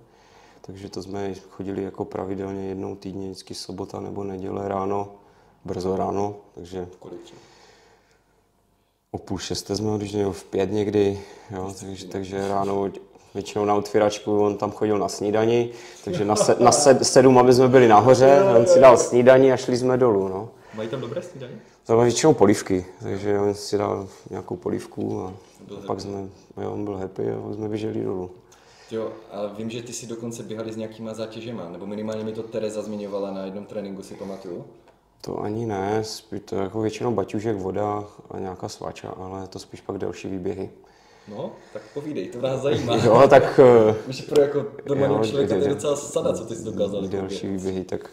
[0.66, 5.12] Takže to jsme chodili jako pravidelně jednou týdně, vždycky sobota nebo neděle ráno,
[5.66, 7.42] brzo ráno, takže Kolik třeba?
[9.12, 11.20] o půl šesté jsme odjížděli, nebo v pět někdy,
[11.52, 12.92] jo, takže, takže ráno
[13.34, 15.70] většinou na otvíračku, on tam chodil na snídani,
[16.06, 19.58] takže na, se, na sed, sedm, aby jsme byli nahoře, on si dal snídani a
[19.58, 20.50] šli jsme dolů, no.
[20.76, 21.54] Mají tam dobré snídaně?
[21.86, 25.34] To bylo většinou polívky, takže on si dal nějakou polívku a,
[25.78, 26.30] a pak jsme,
[26.62, 28.32] jo, on byl happy a pak jsme běželi dolů.
[28.92, 32.44] Jo, ale vím, že ty si dokonce běhali s nějakýma zátěžema, nebo minimálně mi to
[32.44, 34.66] Tereza zmiňovala na jednom tréninku, si pamatuju.
[35.22, 39.82] To ani ne, spíš to jako většinou baťužek, voda a nějaká svača, ale to spíš
[39.82, 40.70] pak delší výběhy.
[41.28, 42.96] No, tak povídej, to nás zajímá.
[42.96, 46.64] Jo, tak eh, Víš, pro jako normálního člověka to je docela sada, co ty jsi
[46.64, 47.04] dokázal.
[47.04, 47.58] jako další uběhat.
[47.58, 48.10] výběhy, tak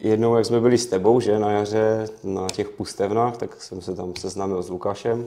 [0.00, 3.94] jednou, jak jsme byli s tebou, že, na jaře na těch pustevnách, tak jsem se
[3.94, 5.26] tam seznámil s Lukášem,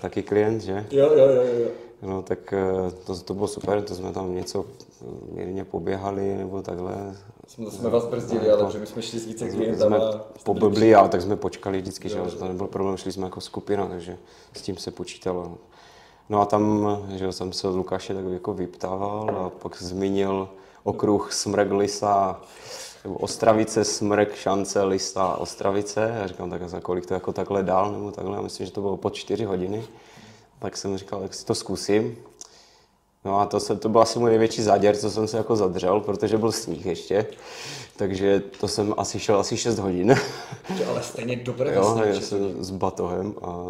[0.00, 0.86] taky klient, že?
[0.90, 1.68] Jo, jo, jo, jo.
[2.02, 4.64] No tak eh, to, to bylo super, to jsme tam něco
[5.02, 7.16] eh, mírně poběhali nebo takhle.
[7.48, 9.98] Jsme, jsme vás brzdili, ale že my jsme šli s více jsme klientama.
[9.98, 10.10] byli
[10.44, 12.38] poblbli, ale tak jsme počkali vždycky, že Jo, jo, jo.
[12.38, 14.16] to nebyl problém, šli jsme jako skupina, takže
[14.56, 15.58] s tím se počítalo.
[16.28, 20.48] No a tam, že jo, jsem se od Lukáše tak jako vyptával a pak zmínil
[20.84, 22.40] okruh Smrk Lisa,
[23.04, 26.22] nebo Ostravice, Smrk, Šance, Lisa, Ostravice.
[26.22, 28.80] A říkám, tak za kolik to jako takhle dál, nebo takhle, já myslím, že to
[28.80, 29.84] bylo po čtyři hodiny.
[30.62, 32.16] Tak jsem říkal, tak si to zkusím.
[33.24, 36.00] No a to, se, to byl asi můj největší záděr, co jsem se jako zadřel,
[36.00, 37.26] protože byl sníh ještě.
[37.96, 40.16] Takže to jsem asi šel asi 6 hodin.
[40.78, 43.66] To ale stejně dobré Jo, já jsem s batohem a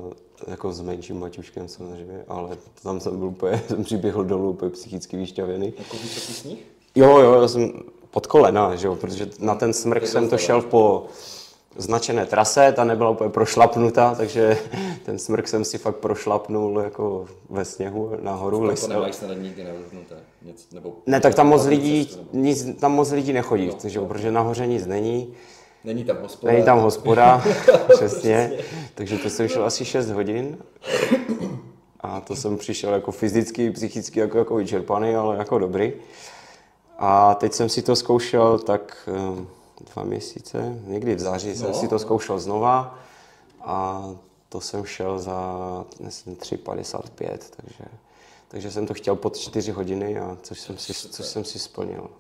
[0.47, 5.17] jako s menším baťuškem samozřejmě, ale tam jsem byl úplně, jsem přiběhl dolů úplně psychicky
[5.17, 5.75] vyšťavený.
[5.79, 6.59] Jako vysoký sníh?
[6.95, 7.73] Jo, jo, já jsem
[8.11, 11.07] pod kolena, že jo, protože na ten smrk jsem to šel po
[11.77, 14.59] značené trase, ta nebyla úplně prošlapnutá, takže
[15.05, 18.67] ten smrk jsem si fakt prošlapnul jako ve sněhu nahoru.
[18.67, 19.67] Tam to nemáš snad nikdy
[20.73, 24.33] nebo Ne, tak tam moc lidí, nic, tam moc lidí nechodí, No, takže, jo, protože
[24.33, 25.35] nahoře nic není.
[25.85, 26.53] Není tam hospoda.
[26.53, 27.45] Není tam hospoda,
[27.95, 28.53] přesně,
[28.95, 30.59] takže to jsem šel asi 6 hodin
[32.01, 35.93] a to jsem přišel jako fyzicky, psychicky jako, jako vyčerpaný, ale jako dobrý.
[36.99, 39.45] A teď jsem si to zkoušel tak eh,
[39.95, 41.75] dva měsíce, někdy v září jsem No.
[41.75, 42.99] si to zkoušel znova
[43.61, 44.05] a
[44.49, 45.55] to jsem šel za
[46.01, 47.85] myslím 3,55, takže,
[48.49, 52.11] takže jsem to chtěl pod 4 hodiny, a což, jsem si, což jsem si splnil.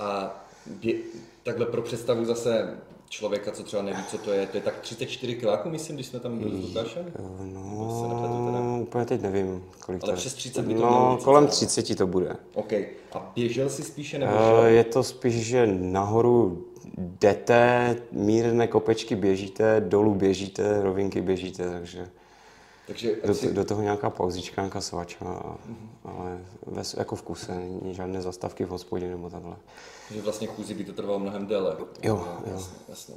[0.00, 0.30] A
[0.66, 0.94] bě,
[1.42, 2.78] takhle pro představu zase
[3.12, 6.20] člověka, co třeba neví, co to je, to je tak 34 kiláků, myslím, když jsme
[6.20, 7.04] tam byli s Lukášem?
[7.04, 7.24] Teda?
[7.42, 10.16] No, úplně teď nevím, kolik Ale to je.
[10.16, 11.66] přes 30 by to mělo No, kolem cca.
[11.66, 12.36] 30 to bude.
[12.54, 12.72] OK.
[13.12, 14.64] A běžel jsi spíše nebo Eh, šel?
[14.64, 16.64] Je to spíš, že nahoru
[16.98, 22.08] jdete, mírné kopečky běžíte, dolů běžíte, rovinky běžíte, takže
[22.86, 25.56] Takže do, si, do toho nějaká pauzička, nějaká svačka, a-
[26.04, 29.56] ale ve, jako v kuse, není žádné zastavky v hospodě nebo takhle.
[30.14, 31.76] že vlastně chůzi by to trvalo mnohem déle.
[32.02, 32.52] Jo, jo.
[32.52, 33.14] Jasně, jasně.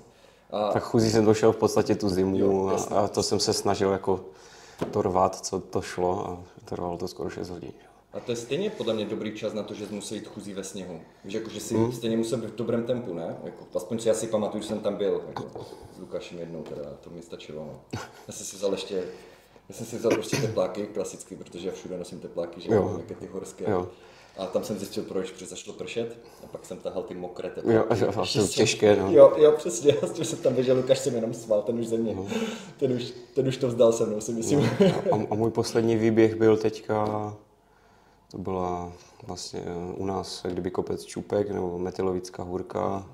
[0.51, 2.95] A Tak chůzí jsem došel v podstatě tu zimu Jo, a, jasně.
[2.95, 4.25] a, to jsem se snažil jako
[4.91, 7.71] to rvat, co to šlo a trvalo to skoro 6 hodin.
[8.13, 10.63] A to je stejně podle mě dobrý čas na to, že musel jít chůzí ve
[10.63, 10.99] sněhu.
[11.23, 11.91] Víš, jako, že si Hmm.
[11.91, 13.37] stejně musel být v dobrém tempu, ne?
[13.43, 16.83] Jako, aspoň si já si pamatuju, že jsem tam byl jako, s Lukášem jednou, teda
[17.01, 17.65] to mi stačilo.
[17.65, 17.99] No.
[18.27, 19.03] Já jsem si vzal ještě,
[19.69, 22.75] já jsem si vzal prostě tepláky, klasicky, protože já všude nosím tepláky, že Jo.
[22.75, 23.71] jo, jaké ty horské.
[23.71, 23.87] Jo.
[24.37, 27.75] A tam jsem zjistil, proč, protože začalo pršet a pak jsem tahal ty mokré tepláky.
[27.77, 29.11] jo, a jsou jsem- těžké, no.
[29.11, 32.15] Jo, jo, přesně, já jsem tam běžel, Lukáš jsem jenom sval, ten už ze mě,
[32.15, 32.27] No.
[32.77, 34.59] ten, už, ten už to vzdal se mnou, si myslím.
[35.11, 37.33] A, a můj poslední výběh byl teďka,
[38.31, 38.91] to byla
[39.27, 43.05] vlastně eh, u nás kdyby kopec Čupek nebo Metelovická hůrka,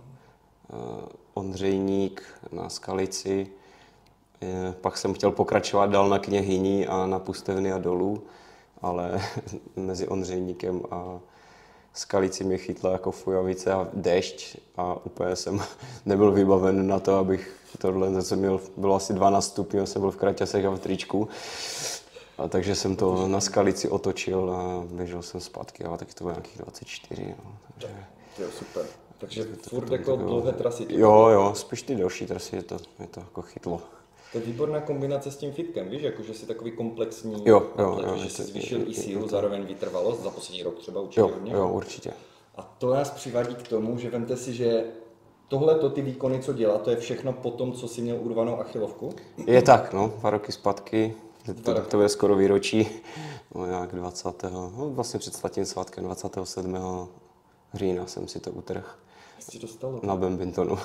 [0.73, 0.75] eh,
[1.33, 3.47] Ondřejník na Skalici.
[4.41, 8.23] Eh, Pak jsem chtěl pokračovat dál na Kněhyni a na Pustevny a dolů,
[8.81, 9.21] ale
[9.75, 11.19] mezi Ondřejníkem a
[11.93, 15.61] Skalici mě chytla jako fujavice a dešť a úplně jsem
[16.05, 20.11] nebyl vybaven na to, abych tohle, to jsem měl, bylo asi 12 stupňů, jsem byl
[20.11, 21.27] v kraťasech a v tričku.
[22.37, 26.31] A takže jsem to na skalici otočil a běžel jsem zpátky, ale taky to bylo
[26.31, 27.35] nějakých 24.
[27.45, 28.05] No, takže...
[28.35, 28.85] To je super.
[29.17, 30.85] Takže furt jako dlouhé trasy.
[30.89, 33.81] Jo, jo, spíš ty delší trasy je to, je to jako chytlo.
[34.31, 37.91] To je výborná kombinace s tím fitkem, víš, jako že jsi takový komplexní, Jo, jo,
[37.91, 41.27] atlet, jo, že jsi zvýšil i sílu, zároveň vytrvalost, za poslední rok třeba určitě Jo,
[41.27, 41.53] hodně.
[41.53, 42.13] jo, určitě.
[42.55, 44.85] A to nás přivádí k tomu, že vemte si, že
[45.47, 48.59] tohle to ty výkony, co dělá, to je všechno po tom, co si měl urvanou
[48.59, 49.09] achilovku.
[49.47, 51.13] Je tak, no, dva roky zpátky,
[51.63, 52.89] to, to je skoro výročí,
[53.55, 54.43] no, nějak 20.
[54.43, 56.77] No, vlastně před svatým svátkem 27.
[57.73, 58.87] října jsem si to utrhl
[59.61, 59.99] to stalo?
[60.03, 60.77] na Bambintonu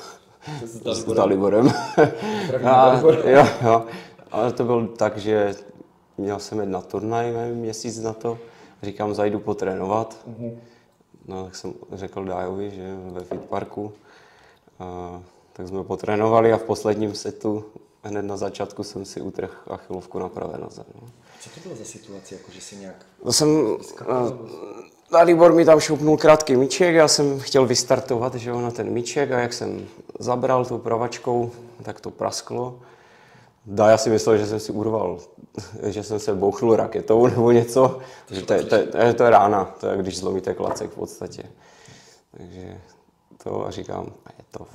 [0.64, 1.72] S Daliborem.
[2.64, 3.84] A, jo, jo.
[4.30, 5.54] Ale to bylo tak, že
[6.18, 8.38] měl jsem jít na turnaj nevím, měsíc na to.
[8.82, 10.16] Říkám, zajdu potrénovat.
[11.28, 13.92] No, tak jsem řekl Dajovi, že ve fitparku.
[14.78, 17.64] A, tak jsme potrénovali a v posledním setu
[18.02, 20.84] hned na začátku jsem si utrhl achilovku na pravé noze.
[20.94, 21.08] No.
[21.40, 22.96] Co to bylo za situace, jako že si nějak...
[23.22, 23.48] To jsem,
[24.00, 24.06] eh,
[25.12, 29.30] Dalibor mi tam šoupnul krátký míček, já jsem chtěl vystartovat že jo, na ten míček
[29.30, 29.86] a jak jsem
[30.18, 31.50] zabral tou pravačkou,
[31.82, 32.80] tak to prasklo.
[33.66, 35.18] Dá, já si myslel, že jsem si urval,
[35.82, 37.98] že jsem se bouchnul raketou nebo něco.
[38.26, 41.42] Takže to, je- to, to, to je rána, to je když zlomíte klacek v podstatě.
[42.36, 42.80] Takže
[43.42, 44.66] to a říkám, a je to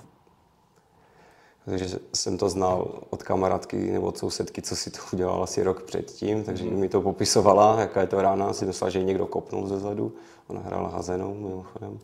[1.66, 5.84] takže jsem to znal od kamarádky nebo od sousedky, co si to udělala asi rok
[5.84, 8.54] předtím, takže mi to popisovala, jaká je to rána.
[8.54, 10.14] Si myslela, že ji někdo kopnul ze zadu.
[10.48, 12.00] Ona hrála hazenou mimochodem.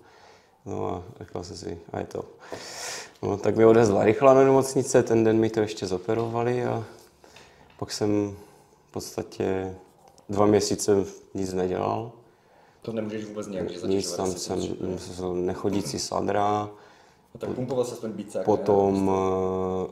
[0.65, 2.23] No a řekla jsem si, a je to.
[3.21, 6.83] No, tak mi odezla rychle na nemocnice, ten den mi to ještě zoperovali a
[7.79, 8.37] pak jsem
[8.89, 9.75] v podstatě
[10.29, 12.11] dva měsíce nic nedělal.
[12.81, 14.61] To nemůžeš vůbec nějak, že Nic, tam jsem
[14.97, 16.69] jsem nechodící sadra,
[17.33, 19.11] No, tak pumpoval se aspoň bícák, Potom,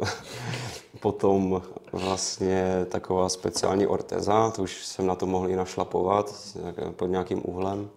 [0.01, 0.05] eh,
[0.99, 1.61] potom
[1.91, 6.55] vlastně taková speciální orteza, to už jsem na to mohl i našlapovat
[6.95, 7.89] pod nějakým úhlem.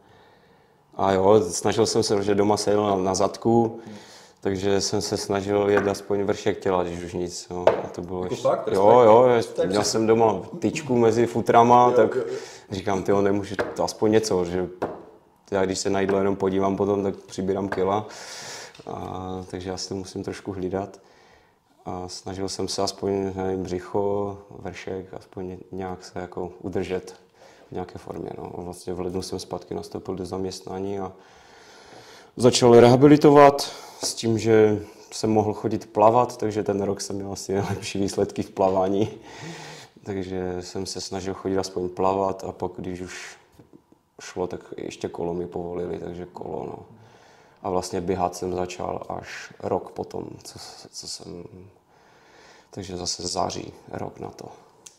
[0.94, 3.80] A jo, snažil jsem se, že doma seděl na, na zadku,
[4.40, 7.46] takže jsem se snažil jet aspoň vršek těla, když už nic.
[7.50, 7.64] Jo.
[7.84, 8.68] A to bylo Jako ještě, fakt?
[8.72, 9.28] jo, jo,
[9.66, 12.34] měl jsem doma tyčku mezi futrama, Jo, tak jo, jo.
[12.70, 14.68] říkám, ty nemůžu, to aspoň něco, že
[15.50, 18.06] já když se na jídlo jenom podívám potom, tak přibírám kila.
[18.86, 21.00] A, takže já si to musím trošku hlídat.
[21.86, 27.14] A snažil jsem se aspoň nevím, břicho, vršek, aspoň nějak se jako udržet
[27.68, 28.30] v nějaké formě.
[28.38, 28.52] No.
[28.58, 31.12] A Vlastně v lednu jsem zpátky nastoupil do zaměstnání a
[32.38, 33.72] začal rehabilitovat
[34.02, 38.42] s tím, že jsem mohl chodit plavat, takže ten rok jsem měl asi nejlepší výsledky
[38.42, 39.10] v plavání.
[40.04, 43.36] Takže jsem se snažil chodit aspoň plavat a pak, když už
[44.20, 46.78] šlo, tak ještě kolo mi povolili, takže kolo, no.
[47.62, 50.58] A vlastně běhat jsem začal až rok potom, co,
[50.92, 51.44] co jsem...
[52.70, 54.44] Takže zase září, rok na to.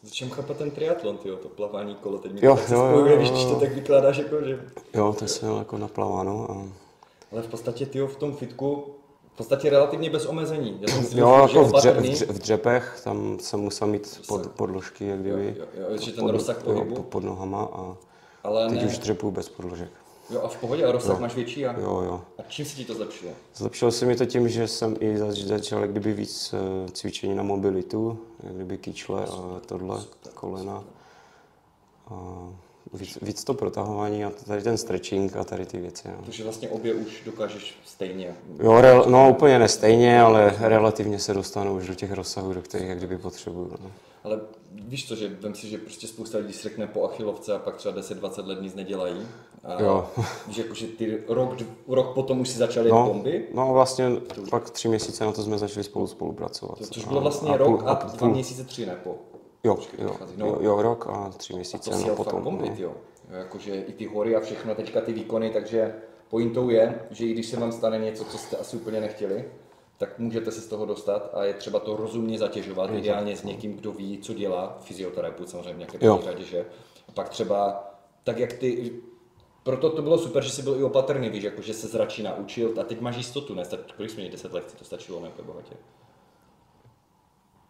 [0.03, 3.17] Začím chápat ten triatlon, tyjo, to plavání kolo, teď mi Jo, to jo, jo, jo,
[3.17, 3.59] víš, když to jo.
[3.59, 4.59] tak vykládáš, jako, že...
[4.93, 6.51] Jo, to jsem měl jako naplaváno.
[6.51, 6.88] A...
[7.31, 8.95] Ale v podstatě tyjo, v tom fitku,
[9.33, 10.77] v podstatě relativně bez omezení.
[10.81, 14.21] Já jsem si Jo, jako v, dře, v, dře, v dřepech, tam jsem musel mít
[14.27, 15.55] pod, podložky, jak kdyby.
[15.59, 16.95] Jo, jo, jo, že ten rozsah pohybu.
[16.95, 17.97] Jo, pod nohama a
[18.43, 18.87] Ale teď ne.
[18.87, 19.89] už dřepu bez podložek.
[20.29, 21.79] Jo, a v pohodě, a rozsah máš větší a...
[21.79, 22.21] Jo, jo.
[22.37, 23.31] A čím se ti to zlepšilo?
[23.55, 27.35] Zlepšilo se mi to tím, že jsem i zač- začal jak kdyby víc eh, cvičení
[27.35, 30.01] na mobilitu, jak kdyby kyčle a tohle,
[30.33, 30.83] kolena.
[32.07, 32.15] A
[32.93, 36.07] víc, víc to protahování a tady ten stretching a tady ty věci.
[36.07, 36.23] No.
[36.25, 38.35] Protože vlastně obě už dokážeš stejně.
[38.63, 42.89] Jo, re, no úplně nestejně, ale relativně se dostanu už do těch rozsahů, do kterých
[42.89, 43.71] jak kdyby potřebuju.
[43.83, 43.91] No.
[44.23, 44.39] Ale
[44.71, 47.95] víš co, že vem si, že prostě spousta lidí řekne po achilovce a pak třeba
[47.95, 49.15] 10-20 let nic nedělají.
[49.63, 50.07] A Jo.
[50.47, 51.49] Víš, jako, že ty rok,
[51.87, 54.05] rok potom už si začal jet No, bomby, no vlastně
[54.49, 56.77] pak tři měsíce na to jsme začali spolu spolupracovat.
[56.91, 59.15] což bylo vlastně rok půl- a půl- dva měsíce tři ne po.
[59.63, 60.45] Jo, Počkej, jo, no.
[60.45, 62.43] jo, jo, rok a tři A měsíce to si no, potom.
[62.43, 62.75] bomby, no.
[62.77, 62.95] jo.
[63.29, 63.37] jo.
[63.37, 65.95] Jakože i ty hory a všechno, teďka ty výkony, takže
[66.29, 69.45] pointou je, že i když se vám stane něco, co jste asi úplně nechtěli,
[69.97, 73.75] tak můžete se z toho dostat a je třeba to rozumně zatěžovat, ideálně s někým,
[73.75, 76.65] kdo ví, co dělá, fyzioterapeut samozřejmě v první řadě, že?
[77.07, 77.83] A pak třeba,
[78.23, 78.91] tak jak ty,
[79.63, 82.73] proto to bylo super, že jsi byl i opatrný, víš, jako že se zračí naučil
[82.81, 83.63] a teď máš jistotu, ne?
[83.97, 85.31] Kolik jsme měli 10 lekcí, to stačilo, ne?
[85.35, 85.75] To bohatě.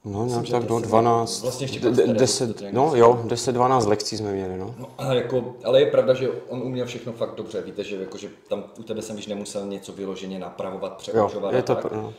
[0.05, 2.91] No, nějak tak do se- 12, vlastně ještě de- pro staré deset, to nějak no
[2.95, 4.75] jo, 10-12 lekcí jsme měli, no.
[4.77, 7.61] No, a jako, ale je pravda, že on uměl všechno fakt dobře.
[7.61, 11.53] Víte, že, jako, že tam u tebe jsem již nemusel něco vyloženě napravovat, přeučovat.
[11.53, 11.91] je to tak.
[11.91, 12.13] no.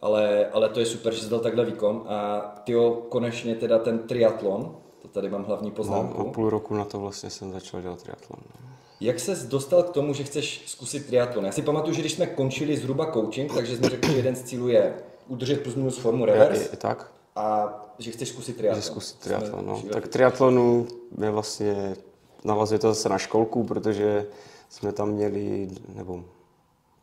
[0.00, 2.04] ale, ale to je super, že jsi dal takhle výkon.
[2.08, 6.20] A tyjo, konečně teda ten triatlon, to tady mám hlavní No, poznámku.
[6.20, 8.38] a půl roku na to vlastně jsem začal dělat triatlon.
[8.60, 8.68] no.
[9.00, 11.44] Jak ses dostal k tomu, že chceš zkusit triatlon?
[11.46, 14.42] Já si pamatuju, že když jsme končili zhruba coaching, takže jsme řekli, že jeden z
[14.42, 14.94] cílů je
[15.28, 16.62] udržet plus minus formu reverse.
[16.62, 17.10] Je, je, tak.
[17.36, 18.82] A že chceš zkusit triatlon.
[18.82, 19.82] Že zkusit triatlon, no.
[19.92, 20.86] Tak triatlonu
[21.22, 21.96] je vlastně,
[22.44, 24.26] navazuje to zase na školku, protože
[24.68, 26.24] jsme tam měli, nebo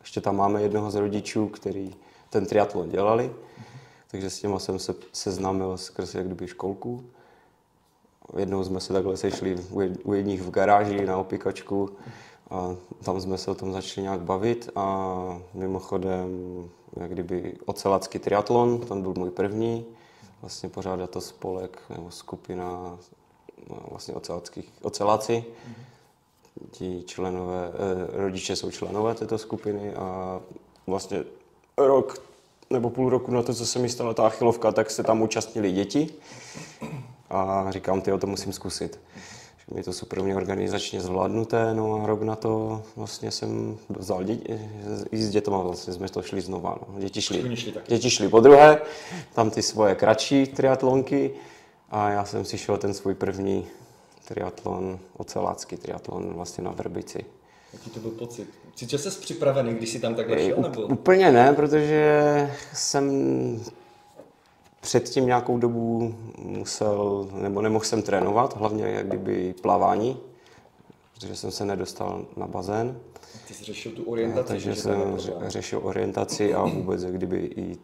[0.00, 1.94] ještě tam máme jednoho z rodičů, který
[2.30, 3.32] ten triatlon dělali,
[4.10, 7.04] takže s těma jsem se seznámil skrz jak kdyby školku.
[8.36, 9.58] Jednou jsme se takhle sešli
[10.04, 11.90] u jedních v garáži na opikačku
[12.50, 16.30] a tam jsme se o tom začali nějak bavit a mimochodem
[16.96, 19.86] jak kdyby ocelacký triatlon, ten byl můj první,
[20.42, 22.98] vlastně pořádá to spolek nebo skupina
[23.70, 25.44] no, vlastně ocelackých, oceláci.
[26.70, 30.40] Ti členové, eh, rodiče jsou členové této skupiny a
[30.86, 31.24] vlastně
[31.76, 32.22] rok
[32.70, 35.72] nebo půl roku na to, co se mi stala ta achilovka, tak se tam účastnili
[35.72, 36.14] děti
[37.30, 39.00] a říkám, ty, to musím zkusit.
[39.74, 44.60] Mi to super mě organizačně zvládnuté, no a rok na to vlastně jsem vzal děti,
[45.10, 46.78] i s dětma vlastně jsme to šli znova.
[46.88, 47.00] No.
[47.00, 47.56] Děti šli,
[47.88, 48.80] děti šli po druhé,
[49.34, 51.30] tam ty svoje kratší triatlonky
[51.90, 53.66] a já jsem si šel ten svůj první
[54.28, 57.24] triatlon, ocelácký triatlon vlastně na Vrbici.
[57.72, 58.48] Jaký to byl pocit?
[58.74, 60.56] Cítil jsi připravený, když jsi tam takhle šel?
[60.62, 60.82] Nebo?
[60.82, 63.10] Úplně ne, protože jsem
[64.82, 70.16] předtím nějakou dobu musel, nebo nemohl jsem trénovat, hlavně jak kdyby plavání,
[71.14, 72.98] protože jsem se nedostal na bazén.
[73.48, 74.48] Ty jsi řešil tu orientaci?
[74.48, 77.78] Takže jsem řešil orientaci a vůbec jak kdyby i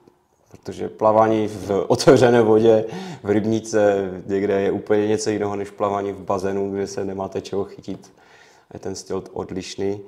[0.50, 2.84] protože plavání v otevřené vodě,
[3.22, 7.64] v rybníce, někde je úplně něco jiného než plavání v bazénu, kde se nemáte čeho
[7.64, 8.12] chytit.
[8.74, 10.00] Je ten styl odlišný.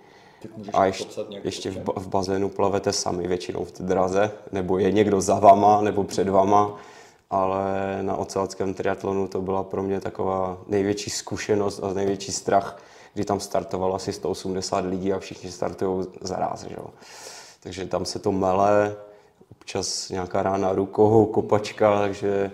[0.73, 5.21] A ještě, ještě v, v bazénu plavete sami většinou v té draze, nebo je někdo
[5.21, 6.77] za vama, nebo před vama,
[7.31, 12.83] ale na oceláckém triatlonu to byla pro mě taková největší zkušenost a největší strach,
[13.15, 16.65] kdy tam startovalo asi 180 lidí a všichni startují zaráz.
[16.65, 16.77] Že?
[17.61, 18.97] Takže tam se to mele,
[19.51, 22.51] občas nějaká rána rukou, kopačka, takže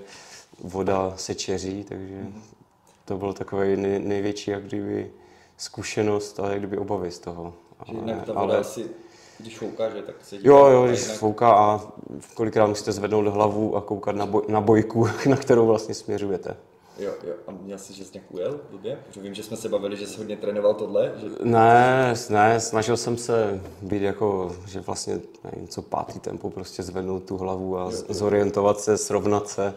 [0.61, 2.27] voda se čeří, takže
[3.05, 5.11] to byl takový nej, největší jak kdyby
[5.57, 7.55] zkušenost a jak kdyby obavy z toho.
[7.87, 8.59] Že jinak ta voda ale...
[8.59, 8.91] asi,
[9.39, 11.19] když fouká, že tak se Jo, jo, když jinak...
[11.19, 11.81] fouká a
[12.35, 16.57] kolikrát musíte zvednout hlavu a koukat na, boj, na bojku, na kterou vlastně směřujete.
[16.99, 17.35] Jo, jo.
[17.47, 18.99] A měl jsi, že jsi nějak ujel blbě?
[19.07, 21.13] Protože vím, že jsme se bavili, že jsi hodně trénoval tohle.
[21.17, 21.27] Že...
[21.45, 27.25] Ne, ne, snažil jsem se být jako, že vlastně, nevím, co pátý tempo, prostě zvednout
[27.25, 29.75] tu hlavu a jo, zorientovat se, srovnat se.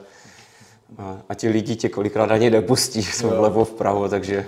[0.98, 4.46] A, a ti lidi tě kolikrát ani nepustí, jsou vlevo, vpravo, takže...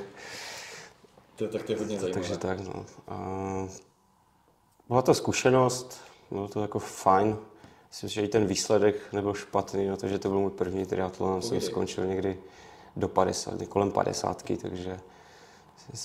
[1.42, 2.14] To, tak to je hodně zajímavé.
[2.14, 2.86] Takže tak, no.
[3.08, 3.18] A
[4.88, 6.02] byla to zkušenost,
[6.32, 7.38] bylo to jako fajn.
[7.90, 11.62] Myslím, že i ten výsledek nebyl špatný, no, takže to byl můj první triatlon, jsem
[11.62, 12.40] skončil někdy
[12.96, 15.00] do 50, kolem 50, takže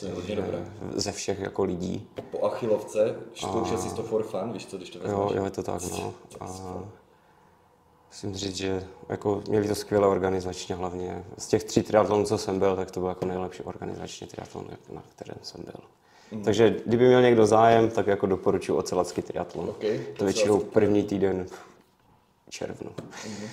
[0.00, 0.72] to je hodně dobré.
[0.94, 2.08] ze všech jako lidí.
[2.30, 5.18] Po achilovce, zkoušel jsi to for fun, víš co, když to vezmeš?
[5.18, 6.14] Jo, jo, je to tak, no.
[6.40, 6.46] A
[8.08, 11.24] musím říct, že jako měli to skvělé organizačně hlavně.
[11.38, 15.02] Z těch tří triatlonů, co jsem byl, tak to byl jako nejlepší organizační triatlon, na
[15.14, 15.80] kterém jsem byl.
[16.32, 16.42] Mm.
[16.42, 19.68] Takže kdyby měl někdo zájem, tak jako doporučuji ocelacký triatlon.
[19.68, 22.90] Okay, to většinou první týden v červnu.
[23.28, 23.48] Mm.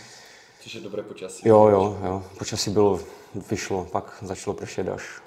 [0.62, 1.48] Což je dobré počasí.
[1.48, 2.24] Jo, jo, jo.
[2.38, 3.00] Počasí bylo,
[3.50, 5.22] vyšlo, pak začalo pršet až,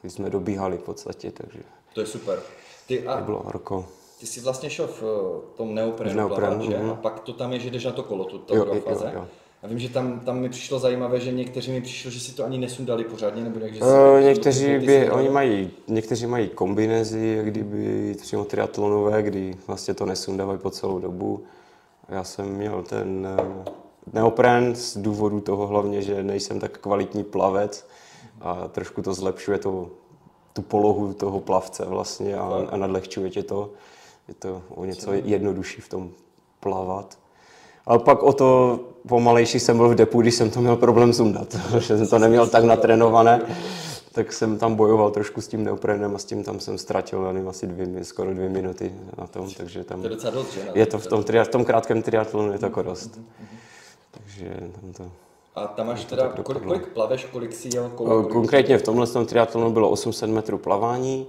[0.00, 1.58] když jsme dobíhali v podstatě, takže...
[1.94, 2.42] To je super.
[2.86, 3.20] Ty a...
[3.20, 3.88] bylo horko.
[4.26, 6.82] Ty jsi vlastně šel v eh, tom neoprenu, v neoprenu plavat?
[6.82, 6.90] Mm.
[6.90, 9.04] A pak to tam je, že jdeš na to kolo, tu, ta jo, fáze.
[9.04, 9.26] Jo, jo.
[9.62, 12.44] A vím, že tam, tam mi přišlo zajímavé, že někteří mi přišlo, že si to
[12.44, 17.40] ani nesundali pořádně, nebo jak, že si, uh, někteří, by, oni mají, někteří mají kombinézy,
[17.44, 21.44] kdyby přímo triatlonové, kdy vlastně to nesundávají po celou dobu.
[22.08, 23.70] Já jsem měl ten eh,
[24.12, 27.86] neopren z důvodu toho hlavně, že nejsem tak kvalitní plavec
[28.40, 29.90] a trošku to zlepšuje to,
[30.52, 33.70] tu polohu toho plavce vlastně a, a nadlehčuje tě to.
[34.28, 36.10] Je to o něco jednodušší v tom
[36.60, 37.18] plavat.
[37.86, 41.56] Ale pak o to pomalejší jsem byl v depu, když jsem to měl problém zundat,
[41.78, 43.42] že jsem to neměl tak natrénované,
[44.12, 47.48] tak jsem tam bojoval trošku s tím neoprenem a s tím tam jsem ztratil, nevím,
[47.48, 50.00] asi dvě, skoro dvě minuty na tom, takže tam...
[50.00, 50.60] To je docela dost, že?
[50.74, 53.20] Je to v tom, v tom krátkém triatlonu je to jako dost.
[54.10, 55.10] Takže tam to...
[55.54, 58.22] A tam máš teda, kolik, kolik plaveš, kolik si jel kolo?
[58.22, 61.26] Konkrétně v tomhle tom triatlonu bylo 800 metrů plavání,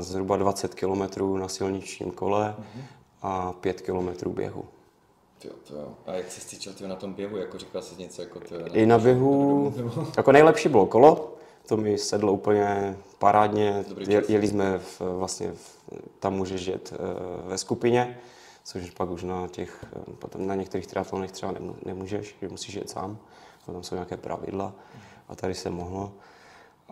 [0.00, 2.56] zhruba 20 km na silničním kole
[3.22, 4.64] a 5 km běhu.
[6.06, 8.54] A jak jsi cítil na tom běhu, jako říkal jsi něco jako to?
[8.72, 9.74] I na běhu,
[10.16, 11.34] jako nejlepší bylo kolo,
[11.66, 15.78] to mi sedlo úplně parádně, Je, jeli jsme v, vlastně, v,
[16.18, 18.18] tam můžeš jet uh, ve skupině,
[18.64, 21.54] což pak už na těch, eh, potom na některých triatlonech třeba
[21.84, 23.18] nemůžeš, že musíš jet sám,
[23.66, 24.72] tam jsou nějaké pravidla
[25.28, 26.12] a tady se mohlo.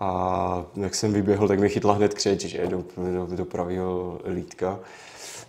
[0.01, 4.78] A jak jsem vyběhl, tak mi chytla hned křeč, že do, do, do pravého lítka.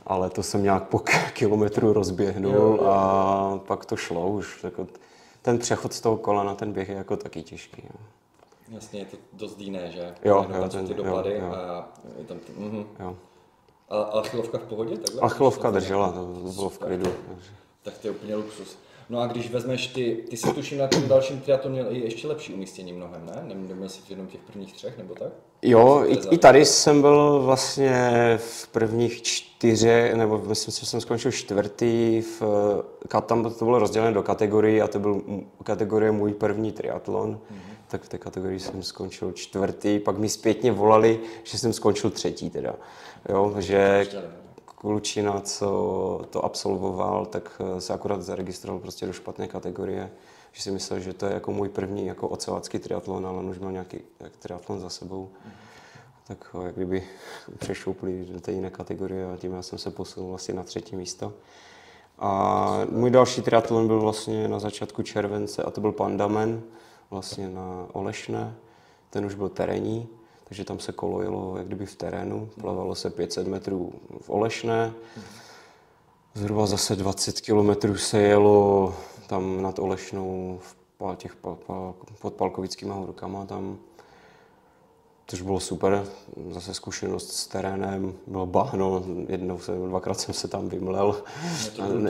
[0.06, 1.00] ale to jsem nějak po
[1.34, 2.84] kilometru rozběhnul Jo, jo.
[2.90, 4.64] a pak to šlo už.
[4.64, 4.88] Jako
[5.42, 7.82] ten přechod z toho kola na ten běh je jako taky těžký.
[7.84, 8.00] Jo.
[8.70, 10.16] Jasně, je to dost jiné, že?
[10.26, 11.46] Jo, jo, ten- ty jo, dopady jo.
[11.56, 11.90] a
[12.20, 12.86] je tam ty, mhm.
[13.00, 13.16] Jo.
[13.90, 14.98] A, a chylovka v pohodě?
[14.98, 15.22] Takhle?
[15.22, 16.26] Achilovka držela, to
[16.56, 17.12] bylo v klidu.
[17.84, 18.78] Tak to je úplně luxus.
[19.12, 22.28] No a když vezmeš ty, ty si tuším na tom dalším triatlonu měl i ještě
[22.28, 23.44] lepší umístění mnohem, ne?
[23.48, 25.28] Nem- Neměl jsi jenom těch prvních třech, nebo tak?
[25.62, 28.00] Jo, i, i tady jsem byl vlastně
[28.38, 32.42] v prvních čtyřech, nebo myslím si, že jsem skončil čtvrtý, v,
[33.08, 35.22] ka- tam to bylo rozdělené do kategorií a to byl
[35.64, 37.74] kategorie můj první triatlon, mm-hmm.
[37.88, 42.50] tak v té kategorii jsem skončil čtvrtý, pak mi zpětně volali, že jsem skončil třetí
[42.50, 42.76] teda,
[43.30, 44.08] jo, že?
[44.82, 50.12] Klučina, co to absolvoval, tak eh, se akorát zaregistroval prostě do špatné kategorie,
[50.52, 53.60] že si myslel, že to je jako můj první jako ocelácký triatlon, ale on už
[53.60, 55.30] měl nějaký jak triatlon za sebou.
[56.28, 57.04] Tak ho jak kdyby
[57.58, 61.34] přešoupli do té jiné kategorie a tím já jsem se posunul vlastně na třetí místo.
[62.20, 66.62] A můj další triatlon byl vlastně na začátku července a to byl Pandamen,
[67.10, 68.56] vlastně na Olešné.
[69.10, 70.10] Ten už byl terénní,
[70.52, 72.50] takže tam se kolo jelo jak kdyby v terénu.
[72.62, 74.94] Plavalo se 500 metrů v Olešné.
[76.34, 78.96] Zhruba zase 20 kilometrů se jelo
[79.28, 83.78] tam nad Olešnou v těch pa, pa, pod Palkovickýma horkama tam.
[85.28, 86.06] Což bylo super,
[86.50, 91.24] zase zkušenost s terénem, bylo bahno, jednou se, dvakrát jsem se tam vymlel.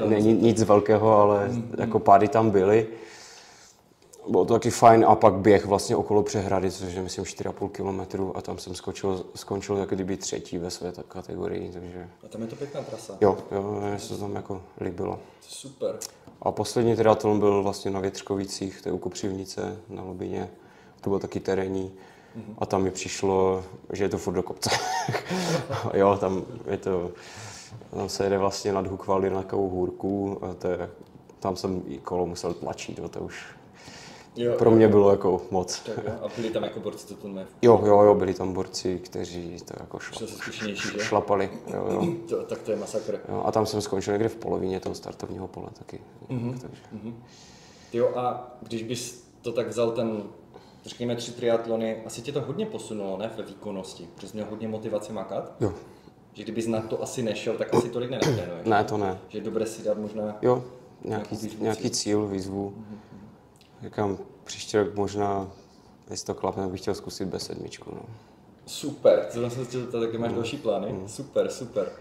[0.08, 2.88] Není nic velkého, ale jako pády tam byly.
[4.30, 8.38] Bylo to taky fajn a pak běh vlastně okolo přehrady, což je myslím 4,5 kilometru
[8.38, 12.48] a tam jsem skočil, skončil jako kdyby třetí ve své kategorii, takže A tam je
[12.48, 13.18] to pěkná trasa.
[13.22, 15.20] jo, jo, mně se to tam jako líbilo.
[15.42, 16.00] Super.
[16.42, 20.50] A poslední triatlon byl vlastně na Větřkovicích, to je u Kopřivnice na Lobině.
[21.02, 21.92] To bylo taky terénní.
[22.58, 23.64] A tam mi přišlo,
[23.94, 24.70] že je to furt do kopce.
[25.94, 27.12] jo, tam je to,
[27.94, 30.40] tam se jede vlastně nad Hukvali na takovou hůrku.
[30.42, 30.90] A to je,
[31.40, 33.46] tam jsem i kolo musel tlačit, to už
[34.36, 35.80] Jo, pro jo, mě bylo jako moc.
[35.80, 36.12] Tak jo.
[36.22, 37.46] A byli tam jako borci, co to ne?
[37.62, 40.28] Jo, jo, jo, byli tam borci, kteří to jako šla,
[41.00, 41.50] šlapali.
[41.74, 42.08] Jo, jo.
[42.30, 43.20] To, tak to je masakr.
[43.30, 46.00] Jo, a tam jsem skončil někde v polovině toho startovního pole taky.
[46.30, 46.60] Mhm.
[46.60, 46.82] Takže.
[47.94, 50.24] Jo, a když bys to tak vzal ten,
[50.86, 54.68] řekněme, tři triatlony, asi tě to hodně posunulo, ne, ve výkonnosti, protože jsi měl hodně
[54.68, 55.74] motivace makat, Jo,
[56.34, 58.68] že kdybys na to asi nešel, tak asi tolik nenatrénuješ.
[58.68, 59.20] ne, to ne.
[59.28, 60.64] Že je dobré si dát možná, Jo,
[61.06, 61.90] nějaký, výzvu, nějaký cíl.
[61.92, 62.74] cíl, výzvu.
[63.84, 65.52] Říkám, příští rok možná,
[66.10, 67.92] jestli to klapne, bych chtěl zkusit bez sedmičku.
[67.96, 68.02] No.
[68.66, 71.92] super, to jsem se chtěl zeptat, jaké máš další plány, super, super.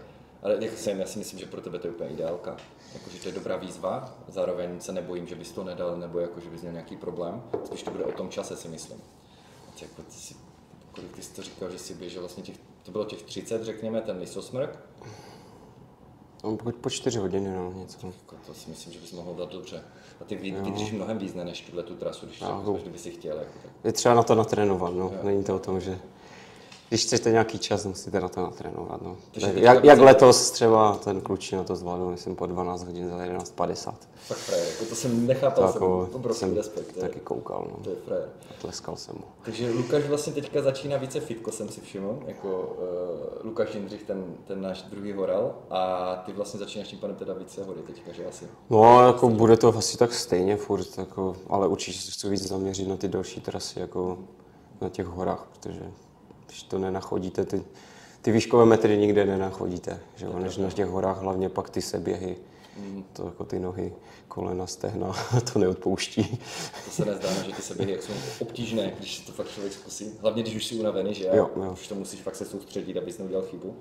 [0.43, 2.57] Ale jak jsem, já si myslím, že pro tebe to je úplně ideálka.
[2.93, 6.49] Jakože to je dobrá výzva, zároveň se nebojím, že bys to nedal, nebo jako, že
[6.49, 7.43] bys měl nějaký problém.
[7.65, 9.01] Spíš to bude o tom čase, si myslím.
[9.73, 10.35] Teď Jako ty si,
[10.91, 14.01] kolik ty jsi to říkal, že jsi běžel vlastně těch, to bylo těch 30, řekněme,
[14.01, 14.79] ten lisosmrk.
[16.43, 18.07] No, po, po čtyři hodiny, no, něco.
[18.07, 19.83] Jako to si myslím, že bys mohl dát dobře.
[20.21, 22.61] A ty vy- vydržíš mnohem víc ne, než tuhle tu trasu, když Jo.
[22.65, 23.37] to kdyby si chtěl.
[23.37, 23.71] Jako tak.
[23.83, 24.99] Je třeba na to natrénovat, no.
[24.99, 25.13] Jo.
[25.23, 25.99] Není to o tom, že
[26.91, 29.17] když chcete nějaký čas, musíte na to natrénovat, no.
[29.31, 32.83] Takže Tak Jak, to jak letos třeba ten klučí na to zvládl, myslím, po 12
[32.83, 33.93] hodin za 11.50.
[34.27, 36.93] Fakt frajer, jako to jsem nechápal, To jsem jako obrovský jsem respekt.
[36.93, 37.91] To je, taky koukal, to no.
[37.91, 38.29] je frajer.
[38.61, 39.23] Tleskal jsem mu.
[39.43, 42.77] Takže Lukáš vlastně teďka začíná více fitko, jsem si všiml, jako
[43.39, 47.33] uh, Lukáš Jindřich, ten, ten náš druhý horal, a ty vlastně začínáš tím panem teda
[47.33, 48.47] více hory teďka, že asi.
[48.69, 52.87] No, jako bude to asi tak stejně furt, jako, ale určitě se chci víc zaměřit
[52.87, 54.17] na ty další trasy, jako
[54.81, 55.81] na těch horách, protože
[56.51, 57.63] když to nenachodíte, ty,
[58.21, 62.37] ty výškové metry nikde nenachodíte, že jo, než na těch horách hlavně pak ty seběhy,
[63.13, 63.93] to jako ty nohy,
[64.27, 65.13] kolena, stehna,
[65.53, 66.39] to neodpouští.
[66.85, 70.11] To se nezdá, že ty seběhy jak jsou obtížné, když to fakt člověk zkusí.
[70.21, 71.71] Hlavně když už jsi unavený, že Jo, jo.
[71.73, 73.75] už to musíš fakt se soustředit, abys neudělal chybu.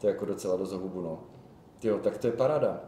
[0.00, 1.18] To je jako docela dost hubu, no.
[1.82, 2.80] Jo, tak to je paráda.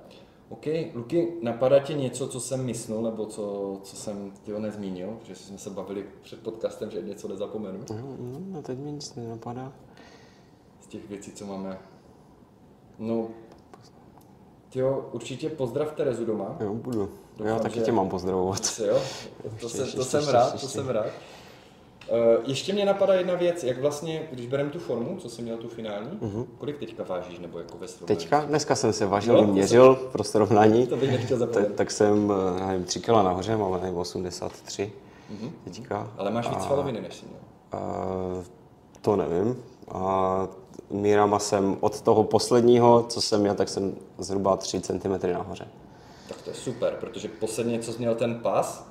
[0.51, 5.35] OK, Luky, napadá tě něco, co jsem myslel, nebo co, co jsem tyho nezmínil, že
[5.35, 8.17] jsme se bavili před podcastem, že něco nezapomenu No,
[8.53, 9.73] no, teď mi nic nenapadá.
[10.81, 11.79] z těch věcí, co máme.
[12.99, 13.29] No,
[14.75, 16.57] jo, určitě pozdrav Terezu doma.
[16.61, 17.09] Jo, budu.
[17.37, 18.81] Doufám, Já taky že- tě mám pozdravovat.
[18.87, 18.99] Jo,
[19.43, 20.67] to, Ještě, jsem, ještě, to jsem ještě, rád, ještě.
[20.67, 21.07] to jsem rád.
[22.11, 22.19] Uh,
[22.51, 25.69] ještě mě napadá jedna věc, jak vlastně, když bereme tu formu, co jsi měl tu
[25.69, 26.47] finální, uh-huh.
[26.59, 28.19] kolik teďka vážíš, nebo jako ve srovnání?
[28.19, 30.87] Teďka, dneska jsem se vážil, no, měřil pro srovnání.
[30.87, 31.77] To bych nechtěl Tak, zapomenout.
[31.77, 32.33] tak jsem,
[32.63, 34.93] eh, nevím, 3 kg nahoře, mám nevím, 83
[35.31, 35.51] Mhm.
[35.65, 36.11] teďka.
[36.19, 37.41] Ale máš víc svaloviny, než jsi měl.
[38.37, 38.45] Uh,
[39.01, 39.57] to nevím.
[39.89, 40.49] A
[40.91, 45.69] mírama jsem od toho posledního, co jsem měl, tak jsem zhruba 3 cm nahoře.
[46.29, 48.87] Tak to je super, protože posledně, co jsi měl ten pas,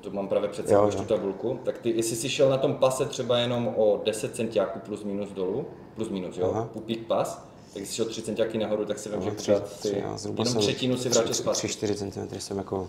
[0.00, 3.04] to, mám právě před sebou tu tabulku, tak ty, jestli jsi šel na tom pase
[3.06, 5.64] třeba jenom o 10 centiáků plus minus dolů,
[5.96, 6.68] plus minus, jo, Aha.
[6.72, 10.02] pupík pas, Tak jsi šel 3 cm nahoru, tak si vím, No, že tři- tři,
[10.16, 11.58] zhruba jenom jsem třetinu si vrátil tři- zpátky.
[11.58, 12.88] tři, čtyři centimetry jsem jako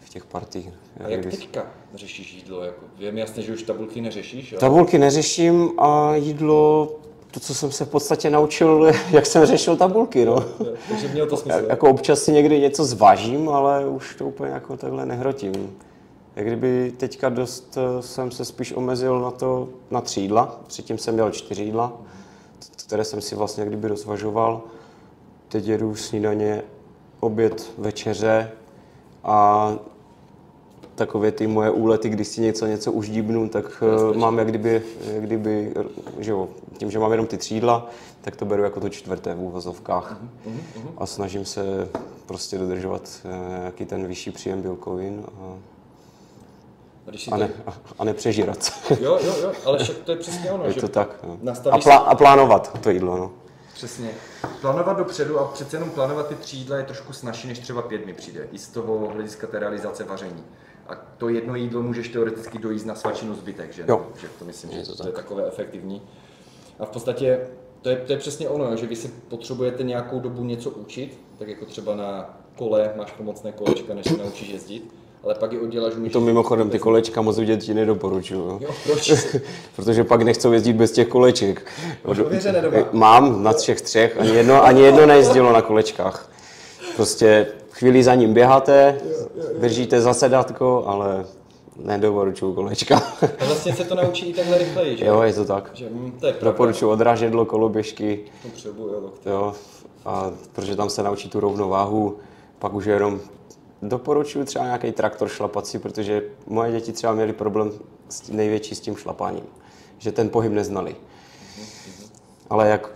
[0.00, 0.68] v těch partích.
[1.04, 2.64] A jak teďka řešíš jídlo?
[2.64, 4.58] Jako, je mi jasné, že už tabulky neřešíš, jo?
[4.58, 6.92] Tabulky neřeším a jídlo,
[7.30, 10.44] to, co jsem se v podstatě naučil, jak jsem řešil tabulky, no.
[10.88, 11.58] Takže mělo to smysl.
[11.68, 15.76] Jako občas si někdy něco zvažím, ale už to úplně jako takhle nehrotím.
[16.36, 20.60] Jak kdyby teďka dost eh, jsem se spíš omezil na to, na tři jídla.
[20.66, 21.92] Předtím jsem měl čtyři jídla,
[22.86, 24.62] které jsem si vlastně jak kdyby rozvažoval.
[25.48, 26.62] Teď jedu snídaně,
[27.20, 28.50] oběd, večeře
[29.24, 29.74] a
[30.94, 33.82] takové ty moje úlety, když si něco, něco už díbnu, tak
[34.14, 34.82] eh, mám jak kdyby,
[35.12, 35.74] jak kdyby,
[36.18, 39.40] že jo, tím, že mám jenom ty třídla, tak to beru jako to čtvrté v
[39.40, 40.20] úvozovkách.
[40.98, 41.88] A snažím se
[42.26, 45.75] prostě dodržovat eh, nějaký ten vyšší příjem bílkovin a,
[47.06, 47.36] A, když a, to...
[47.36, 48.72] ne, a, a nepřežírat.
[49.00, 51.24] Jo, jo, jo, ale však to je přesně ono, Je že to tak.
[51.42, 51.52] No.
[51.70, 53.32] A, plá, a plánovat to jídlo, no.
[53.74, 54.10] Přesně.
[54.60, 58.06] Plánovat dopředu a přece jenom plánovat ty tři jídla je trošku snažší než třeba pět
[58.06, 58.48] mi přijde.
[58.52, 60.44] I z toho hlediska té realizace vaření.
[60.88, 63.84] A to jedno jídlo můžeš teoreticky dojíst na svačinu zbytek, že?
[63.88, 64.06] Jo.
[64.20, 66.02] Že to myslím, Je že to to, to je takové efektivní.
[66.78, 67.40] A v podstatě
[67.82, 71.48] to je, to je přesně ono, že vy si potřebujete nějakou dobu něco učit, tak
[71.48, 74.94] jako třeba na kole máš pomocné kolečka, než se naučíš jezdit,
[75.26, 76.12] ale pak je odděláš, můžeš...
[76.12, 78.58] To mimochodem ty kolečka moc vidět ti nedoporučuju.
[78.62, 78.70] Jo.
[78.84, 79.12] Proč?
[79.76, 81.66] Protože pak nechcou jezdit bez těch koleček.
[82.06, 82.76] Máš ověřené doma?
[82.92, 86.30] Mám na všech třech, ani jedno, ani jedno nejezdilo na kolečkách.
[86.96, 89.00] Prostě chvíli za ním běháte,
[89.58, 91.24] držíte za sedatko, ale
[91.76, 93.02] nedoporučuju kolečka.
[93.40, 95.06] A vlastně se to naučí i takhle rychleji, že?
[95.06, 95.70] jo, je to tak.
[95.74, 96.50] Že, hm, to je pravda.
[96.50, 99.52] Doporučuji odrážedlo, koloběžky, Potřebuju, jo, jo,
[100.04, 102.16] a protože tam se naučí tu rovnováhu,
[102.58, 103.20] pak už jenom
[103.82, 107.72] doporučuji třeba nějaký traktor šlapací, protože moje děti třeba měly problém
[108.08, 109.44] s tím, největší s tím šlapáním,
[109.98, 110.96] že ten pohyb neznali.
[112.50, 112.90] Ale jak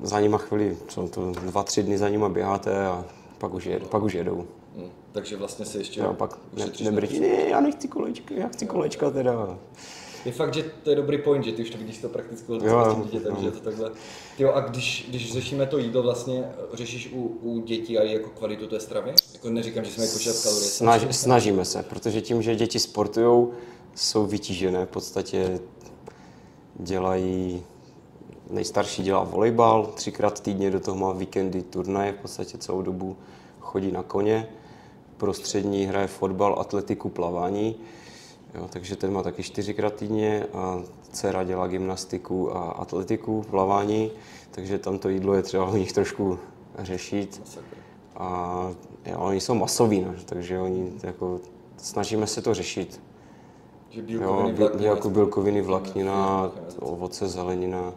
[0.00, 3.04] za nima chvíli, co to, dva, tři dny za nima běháte a
[3.38, 4.46] pak už, jed, pak už jedou.
[4.76, 8.66] Hm, takže vlastně se ještě Jo, pak ne, nebrčí, ne, já nechci kolečka, já chci
[8.66, 9.58] kolečka teda.
[10.24, 12.62] Je fakt, že to je dobrý point, že ty už to vidíš to prakticky od
[12.62, 13.40] Jo, jo, dítětem, jo.
[13.40, 13.90] že je to takhle.
[14.38, 18.66] Jo, a když, když řešíme to jídlo vlastně, řešíš u, u dětí a jako kvalitu
[18.66, 19.12] té stravy?
[19.32, 20.68] Jako neříkám, že jsme jako počítat kalorie.
[20.68, 23.48] Snaž, snažíme se, protože tím, že děti sportují,
[23.94, 25.60] jsou vytížené, v podstatě
[26.74, 27.62] dělají,
[28.50, 33.16] nejstarší dělá volejbal, třikrát týdně do toho má víkendy turnaje, v podstatě celou dobu
[33.60, 34.48] chodí na koně,
[35.16, 37.76] prostřední hraje fotbal, atletiku, plavání,
[38.54, 40.82] jo, takže ten má taky čtyřikrát týdně a
[41.12, 44.10] dcera dělá gymnastiku a atletiku, plavání,
[44.50, 46.38] takže tam to jídlo je třeba u nich trošku
[46.78, 47.58] řešit.
[48.16, 48.70] A
[49.06, 51.40] jo, oni jsou masoví, no, takže oni jako,
[51.76, 53.00] snažíme se to řešit.
[53.90, 57.94] Že Jo, bílkoviny, vláknina, jako bílkoviny, vláknina, ovoce, zelenina.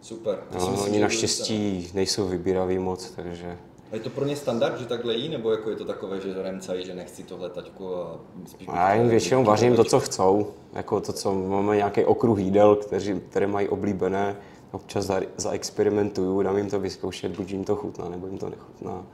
[0.00, 0.38] Super.
[0.54, 3.58] Jo, myslím, oni naštěstí nejsou vybíraví moc, takže
[3.92, 6.42] A je to pro ně standard, že takhle jí, nebo jako je to takové, že
[6.42, 8.68] remcají, že nechci tohle taťku a spíš...
[8.74, 10.46] já jim většinou vařím to, co chcou.
[10.72, 14.36] Jako to, co máme nějaký okruh jídel, kteří, které mají oblíbené.
[14.70, 19.06] Občas za, zaexperimentuju, dám jim to vyzkoušet, buď jim to chutná, nebo jim to nechutná.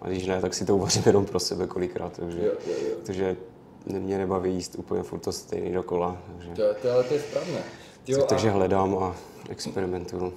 [0.00, 2.12] A když ne, tak si to uvařím jenom pro sebe kolikrát.
[2.16, 2.96] Takže, Jo, jo, jo.
[3.06, 3.36] takže
[3.86, 6.16] mě nebaví jíst úplně furt to stejný dokola.
[6.36, 7.62] Takže, To, to, ale to je správné.
[8.06, 9.16] Jo, takže a hledám a
[9.48, 10.32] experimentuju.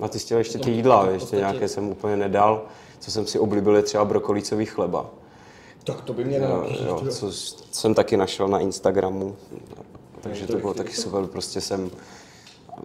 [0.00, 2.62] A ty jsi chtěl ještě ty No, jídla, v ještě podstatě- nějaké jsem úplně nedal.
[2.98, 5.06] Co jsem si oblíbil je třeba brokolicový chleba.
[5.84, 7.32] tak to by mě Jo, jo, co
[7.72, 9.36] jsem taky našel na Instagramu,
[10.20, 11.26] takže to to bylo taky super.
[11.26, 11.90] Prostě jsem
[12.70, 12.82] eh,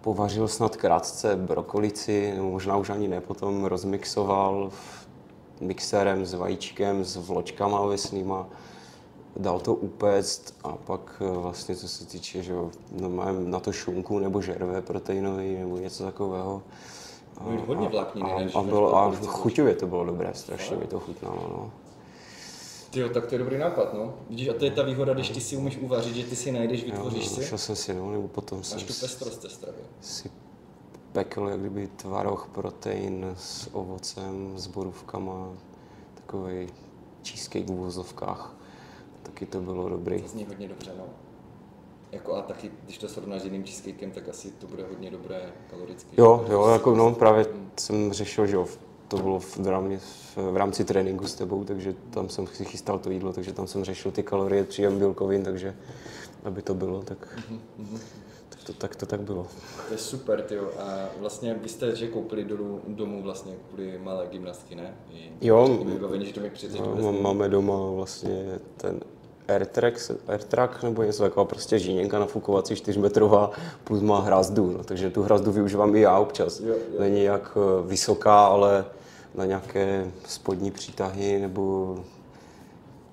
[0.00, 4.70] povařil snad krátce brokolici, nebo možná už ani ne, potom rozmixoval
[5.60, 8.46] mixérem s vajíčkem, s vločkama ovesnýma,
[9.36, 12.54] dal to upéct a pak eh, vlastně, co se týče, že
[13.00, 16.62] no, mám na to šunku nebo žerve proteinový nebo něco takového.
[17.50, 21.00] Mít hodně vlákniny, a, a, než bylo, a chuťově to bylo dobré, strašně mi to
[21.00, 21.36] chutnalo.
[21.50, 21.70] No.
[22.90, 24.14] Tyjo, tak to je dobrý nápad, no.
[24.30, 26.84] Vidíš, a to je ta výhoda, když ty si umíš uvařit, že ty si najdeš,
[26.84, 27.40] vytvoříš Jo, si.
[27.40, 29.78] Našel jsem si, no, nebo potom jsem Máš tu s- pestrost té stravy.
[30.00, 30.30] si
[31.12, 35.48] pekl jak kdyby tvaroh, protein s ovocem, s borůvkama,
[36.14, 36.68] takový
[37.24, 38.54] cheesecake v úvozovkách.
[39.28, 40.22] Taky to bylo dobrý.
[40.22, 41.04] To zní hodně dobře, no.
[42.12, 45.52] Jako a taky, když to srovnáš s jiným cheesecakem, tak asi to bude hodně dobré
[45.70, 46.10] kaloricky.
[46.18, 48.66] Jo, jo, jako no, právě jsem řešil, že jo,
[49.08, 49.98] to bylo v, rámci,
[50.36, 53.84] v rámci tréninku s tebou, takže tam jsem si chystal to jídlo, takže tam jsem
[53.84, 55.76] řešil ty kalorie, příjem bílkovin, takže
[56.44, 57.38] aby to bylo, tak,
[58.48, 59.46] tak, to, tak to tak bylo.
[59.88, 60.70] To je super, tyjo.
[60.78, 64.96] A vlastně vy jste že koupili dolů, domů vlastně kvůli malé gymnastky, ne?
[65.10, 65.78] I Jo.
[65.84, 69.00] vybavení, že to mi přijde, že No, máme doma vlastně ten
[69.48, 73.50] AirTrack, AirTrack nebo něco takového, prostě žíněnka nafukovací 4metrová
[73.84, 76.60] plus má hrazdu, no, takže tu hrazdu využívám i já občas.
[76.60, 77.00] Jo, jo.
[77.00, 78.84] Není jak eh, vysoká, ale
[79.34, 81.94] na nějaké spodní přítahy nebo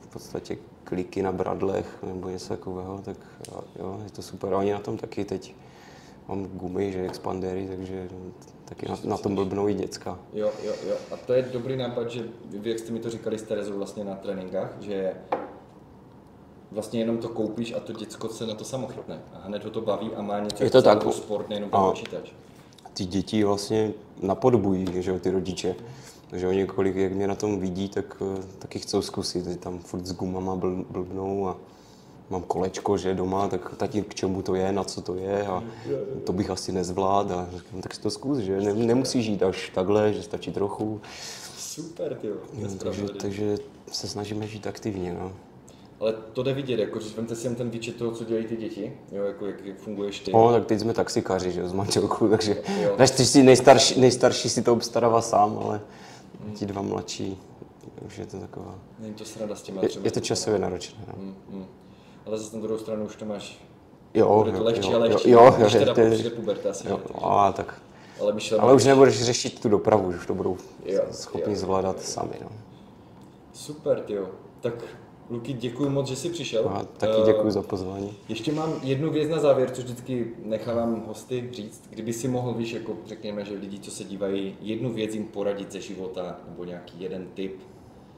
[0.01, 3.17] v podstatě kliky na bradlech nebo něco takového, tak
[3.79, 4.53] jo, je to super.
[4.53, 5.55] A oni na tom taky teď
[6.27, 8.07] mám gumy, že expandery, takže
[8.65, 10.19] taky na, na tom blbnou i děcka.
[10.33, 10.95] Jo, jo, jo.
[11.11, 14.03] A to je dobrý nápad, že vy, jak jste mi to říkali s Terezou vlastně
[14.03, 15.13] na tréninkách, že
[16.75, 19.19] vlastně jenom to koupíš a to děcko se na to samo chytne.
[19.33, 21.13] A hned ho to baví a má něco Je to tak.
[21.13, 22.31] sport, nejenom ten A- počítač.
[22.93, 25.75] ty děti vlastně napodobují, že jo, ty rodiče.
[26.29, 29.45] Takže oni kolik, jak mě na tom vidí, tak eh, taky chcou zkusit.
[29.45, 31.57] Že tam furt s gumama bl, blbnou a
[32.29, 35.63] mám kolečko, že doma, tak taky k čemu to je, na co to je a
[36.25, 37.33] to bych asi nezvládl.
[37.33, 41.01] A říkám, tak si to zkus, že ne, nemusíš jít až takhle, že stačí trochu.
[41.57, 42.35] Super, ty jo.
[42.77, 43.57] Takže, takže
[43.91, 45.13] se snažíme žít aktivně.
[45.13, 45.31] No.
[45.99, 48.57] Ale to jde vidět, jako, že vemte si jen ten výčet toho, co dělají ty
[48.57, 50.31] děti, jo, jako jak, funguješ ty.
[50.33, 52.95] No, tak teď jsme taxikáři, že jo, s manželkou, takže Jo.
[52.99, 55.81] než ty si nejstarší, nejstarší si to obstarává sám, ale
[56.53, 57.37] ti dva mladší,
[58.05, 58.75] už je to taková...
[58.99, 60.99] Není to sranda s těma Je, je to časově náročné.
[61.07, 61.13] No.
[61.17, 61.65] Mm, mm.
[62.25, 63.65] Ale zase na druhou stranu už to máš,
[64.13, 66.29] Jo, bude to jo, lehčí jo, a lehčí, jo, jo, když jo, teda to přijde
[66.29, 66.87] puberta asi.
[66.87, 67.13] jo, že?
[67.53, 67.81] tak,
[68.21, 72.01] Ale myšleno, ale už nebudeš řešit tu dopravu, už to budou Jo, schopni jo, zvládat
[72.01, 72.35] sami.
[72.41, 72.49] No.
[73.53, 74.27] Super, jo.
[74.61, 74.73] Tak
[75.29, 76.69] Luky, děkuji moc, že jsi přišel.
[76.69, 78.13] A taky Eh, děkuji za pozvání.
[78.29, 81.83] Ještě mám jednu věc na závěr, co vždycky nechávám hosty říct.
[81.89, 85.71] Kdyby si mohl, víš, jako řekněme, že lidi, co se dívají, jednu věc jim poradit
[85.71, 87.59] ze života, nebo nějaký jeden tip,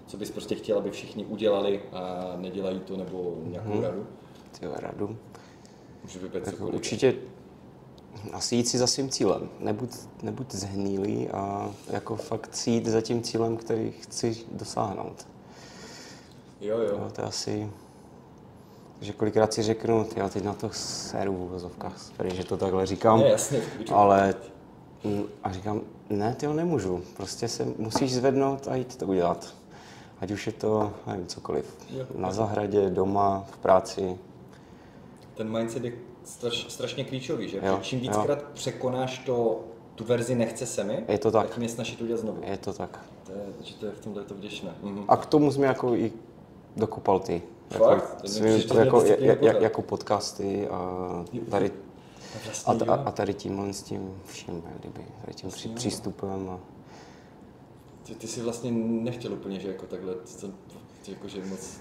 [0.08, 3.82] co bys prostě chtěl, aby všichni udělali a nedělají to, nebo nějakou Mhm.
[3.84, 4.06] radu,
[4.60, 5.18] Tyjo, radu.
[6.04, 6.76] můžu vybrat Tak cokoliv.
[6.76, 7.16] určitě
[8.34, 9.50] asi jít si za svým cílem.
[9.60, 9.90] Nebuď,
[10.24, 15.28] nebuď zhnilý a jako fakt si jít za tím cílem, který chci dosáhnout.
[16.62, 16.90] Jo, jo.
[16.90, 17.72] Jo, to je asi...
[19.02, 21.94] že kolikrát si řeknu, já teď na to seru v uvozovkách,
[22.34, 23.62] že to takhle říkám, Ne, jasně,
[23.94, 24.36] ale
[25.44, 29.54] a říkám, ne, ty nemůžu, prostě se musíš zvednout a jít to udělat.
[30.22, 31.78] Ať už je to, nevím, cokoliv.
[31.90, 32.06] Jo.
[32.16, 34.18] Na zahradě, doma, v práci.
[35.36, 35.92] Ten mindset je
[36.24, 37.60] straš, strašně klíčový, že?
[37.64, 38.04] Jo, Čím jo.
[38.12, 39.60] víckrát překonáš to,
[39.96, 41.54] tu verzi nechce se mi, Je to tak.
[41.54, 42.42] tím je snaží to udělat znovu.
[42.44, 43.00] Je to tak.
[43.26, 44.72] To je, že to je v tomhle to vděčné.
[44.84, 45.06] Mhm.
[45.08, 46.14] A k tomu jsme jako i
[46.78, 47.42] dokopal ty.
[47.70, 47.92] Fakt?
[47.92, 49.62] Jako, svým, jako, to jsi jak, pořád.
[49.62, 55.06] jako podcasty a tady, A a, vlastně, a, a tady tímhle s tím vším, kdyby,
[55.22, 56.50] tady tím při, přístupem.
[56.50, 56.60] A,
[58.04, 60.48] Ty, ty jsi vlastně nechtěl úplně, že jako takhle, to,
[61.08, 61.78] jako, že moc...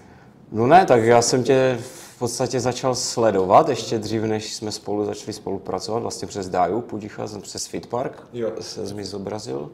[0.51, 5.05] no ne, tak já jsem tě v podstatě začal sledovat ještě dřív, než jsme spolu
[5.05, 8.51] začali spolupracovat, vlastně přes Daju Pudicha, jsem přes Fitpark Jo.
[8.61, 9.71] se mi zobrazil.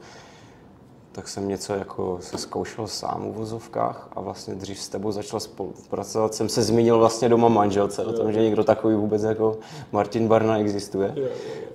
[1.13, 5.39] Tak jsem něco jako se zkoušel sám v vozovkách a vlastně dřív s tebou začal
[5.39, 6.33] spolupracovat.
[6.33, 9.57] Jsem se zmínil vlastně doma manželce o tom, že někdo takový vůbec jako
[9.91, 11.15] Martin Barna existuje.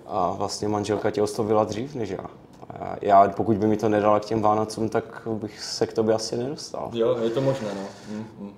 [0.07, 2.27] A vlastně manželka tě oslovila dřív než já.
[2.69, 6.15] A já, pokud by mi to nedala k těm Vánocům, tak bych se k tobě
[6.15, 6.91] asi nedostal.
[6.93, 8.15] Jo, je to možné, no.
[8.17, 8.53] Mm, mm.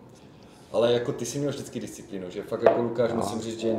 [0.73, 3.77] Ale jako ty jsi měl vždycky disciplínu, že fakt jako Lukáš, musím říct, že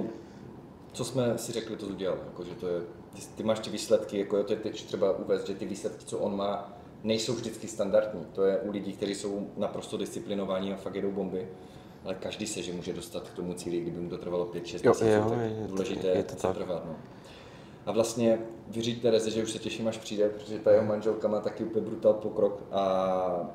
[0.93, 2.17] co jsme si řekli, to udělal.
[2.25, 2.81] Jako, že to je,
[3.13, 6.05] ty, ty, máš ty výsledky, jako jo, to je teď třeba uvést, že ty výsledky,
[6.05, 6.73] co on má,
[7.03, 8.25] nejsou vždycky standardní.
[8.33, 11.47] To je u lidí, kteří jsou naprosto disciplinovaní a fakt jedou bomby.
[12.05, 14.91] Ale každý se, že může dostat k tomu cíli, kdyby mu to trvalo 5-6 Jo,
[14.91, 16.55] měsíců, tak je důležité je je to tak.
[16.55, 16.85] trvat.
[16.85, 16.95] No.
[17.85, 21.39] A vlastně vyříď Tereze, že už se těším, až přijde, protože ta jeho manželka má
[21.39, 23.49] taky úplně brutál pokrok a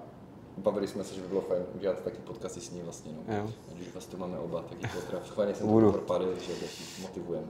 [0.58, 3.12] bavili jsme se, že by bylo fajn udělat taky podcasty s ní vlastně.
[3.28, 3.36] No.
[3.36, 3.50] Jo.
[3.72, 5.86] Ať už vás tu máme oba, tak je to teda schválně jsem Budu.
[5.86, 6.52] to propadl, že
[7.02, 7.46] motivujeme.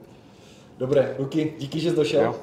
[0.78, 2.22] Dobré, Luky, díky, že jsi došel.
[2.24, 2.36] Jo,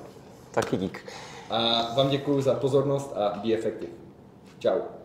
[0.51, 1.05] taky dík.
[1.49, 3.91] A vám děkuji za pozornost a be effective.
[4.59, 5.02] Ciao.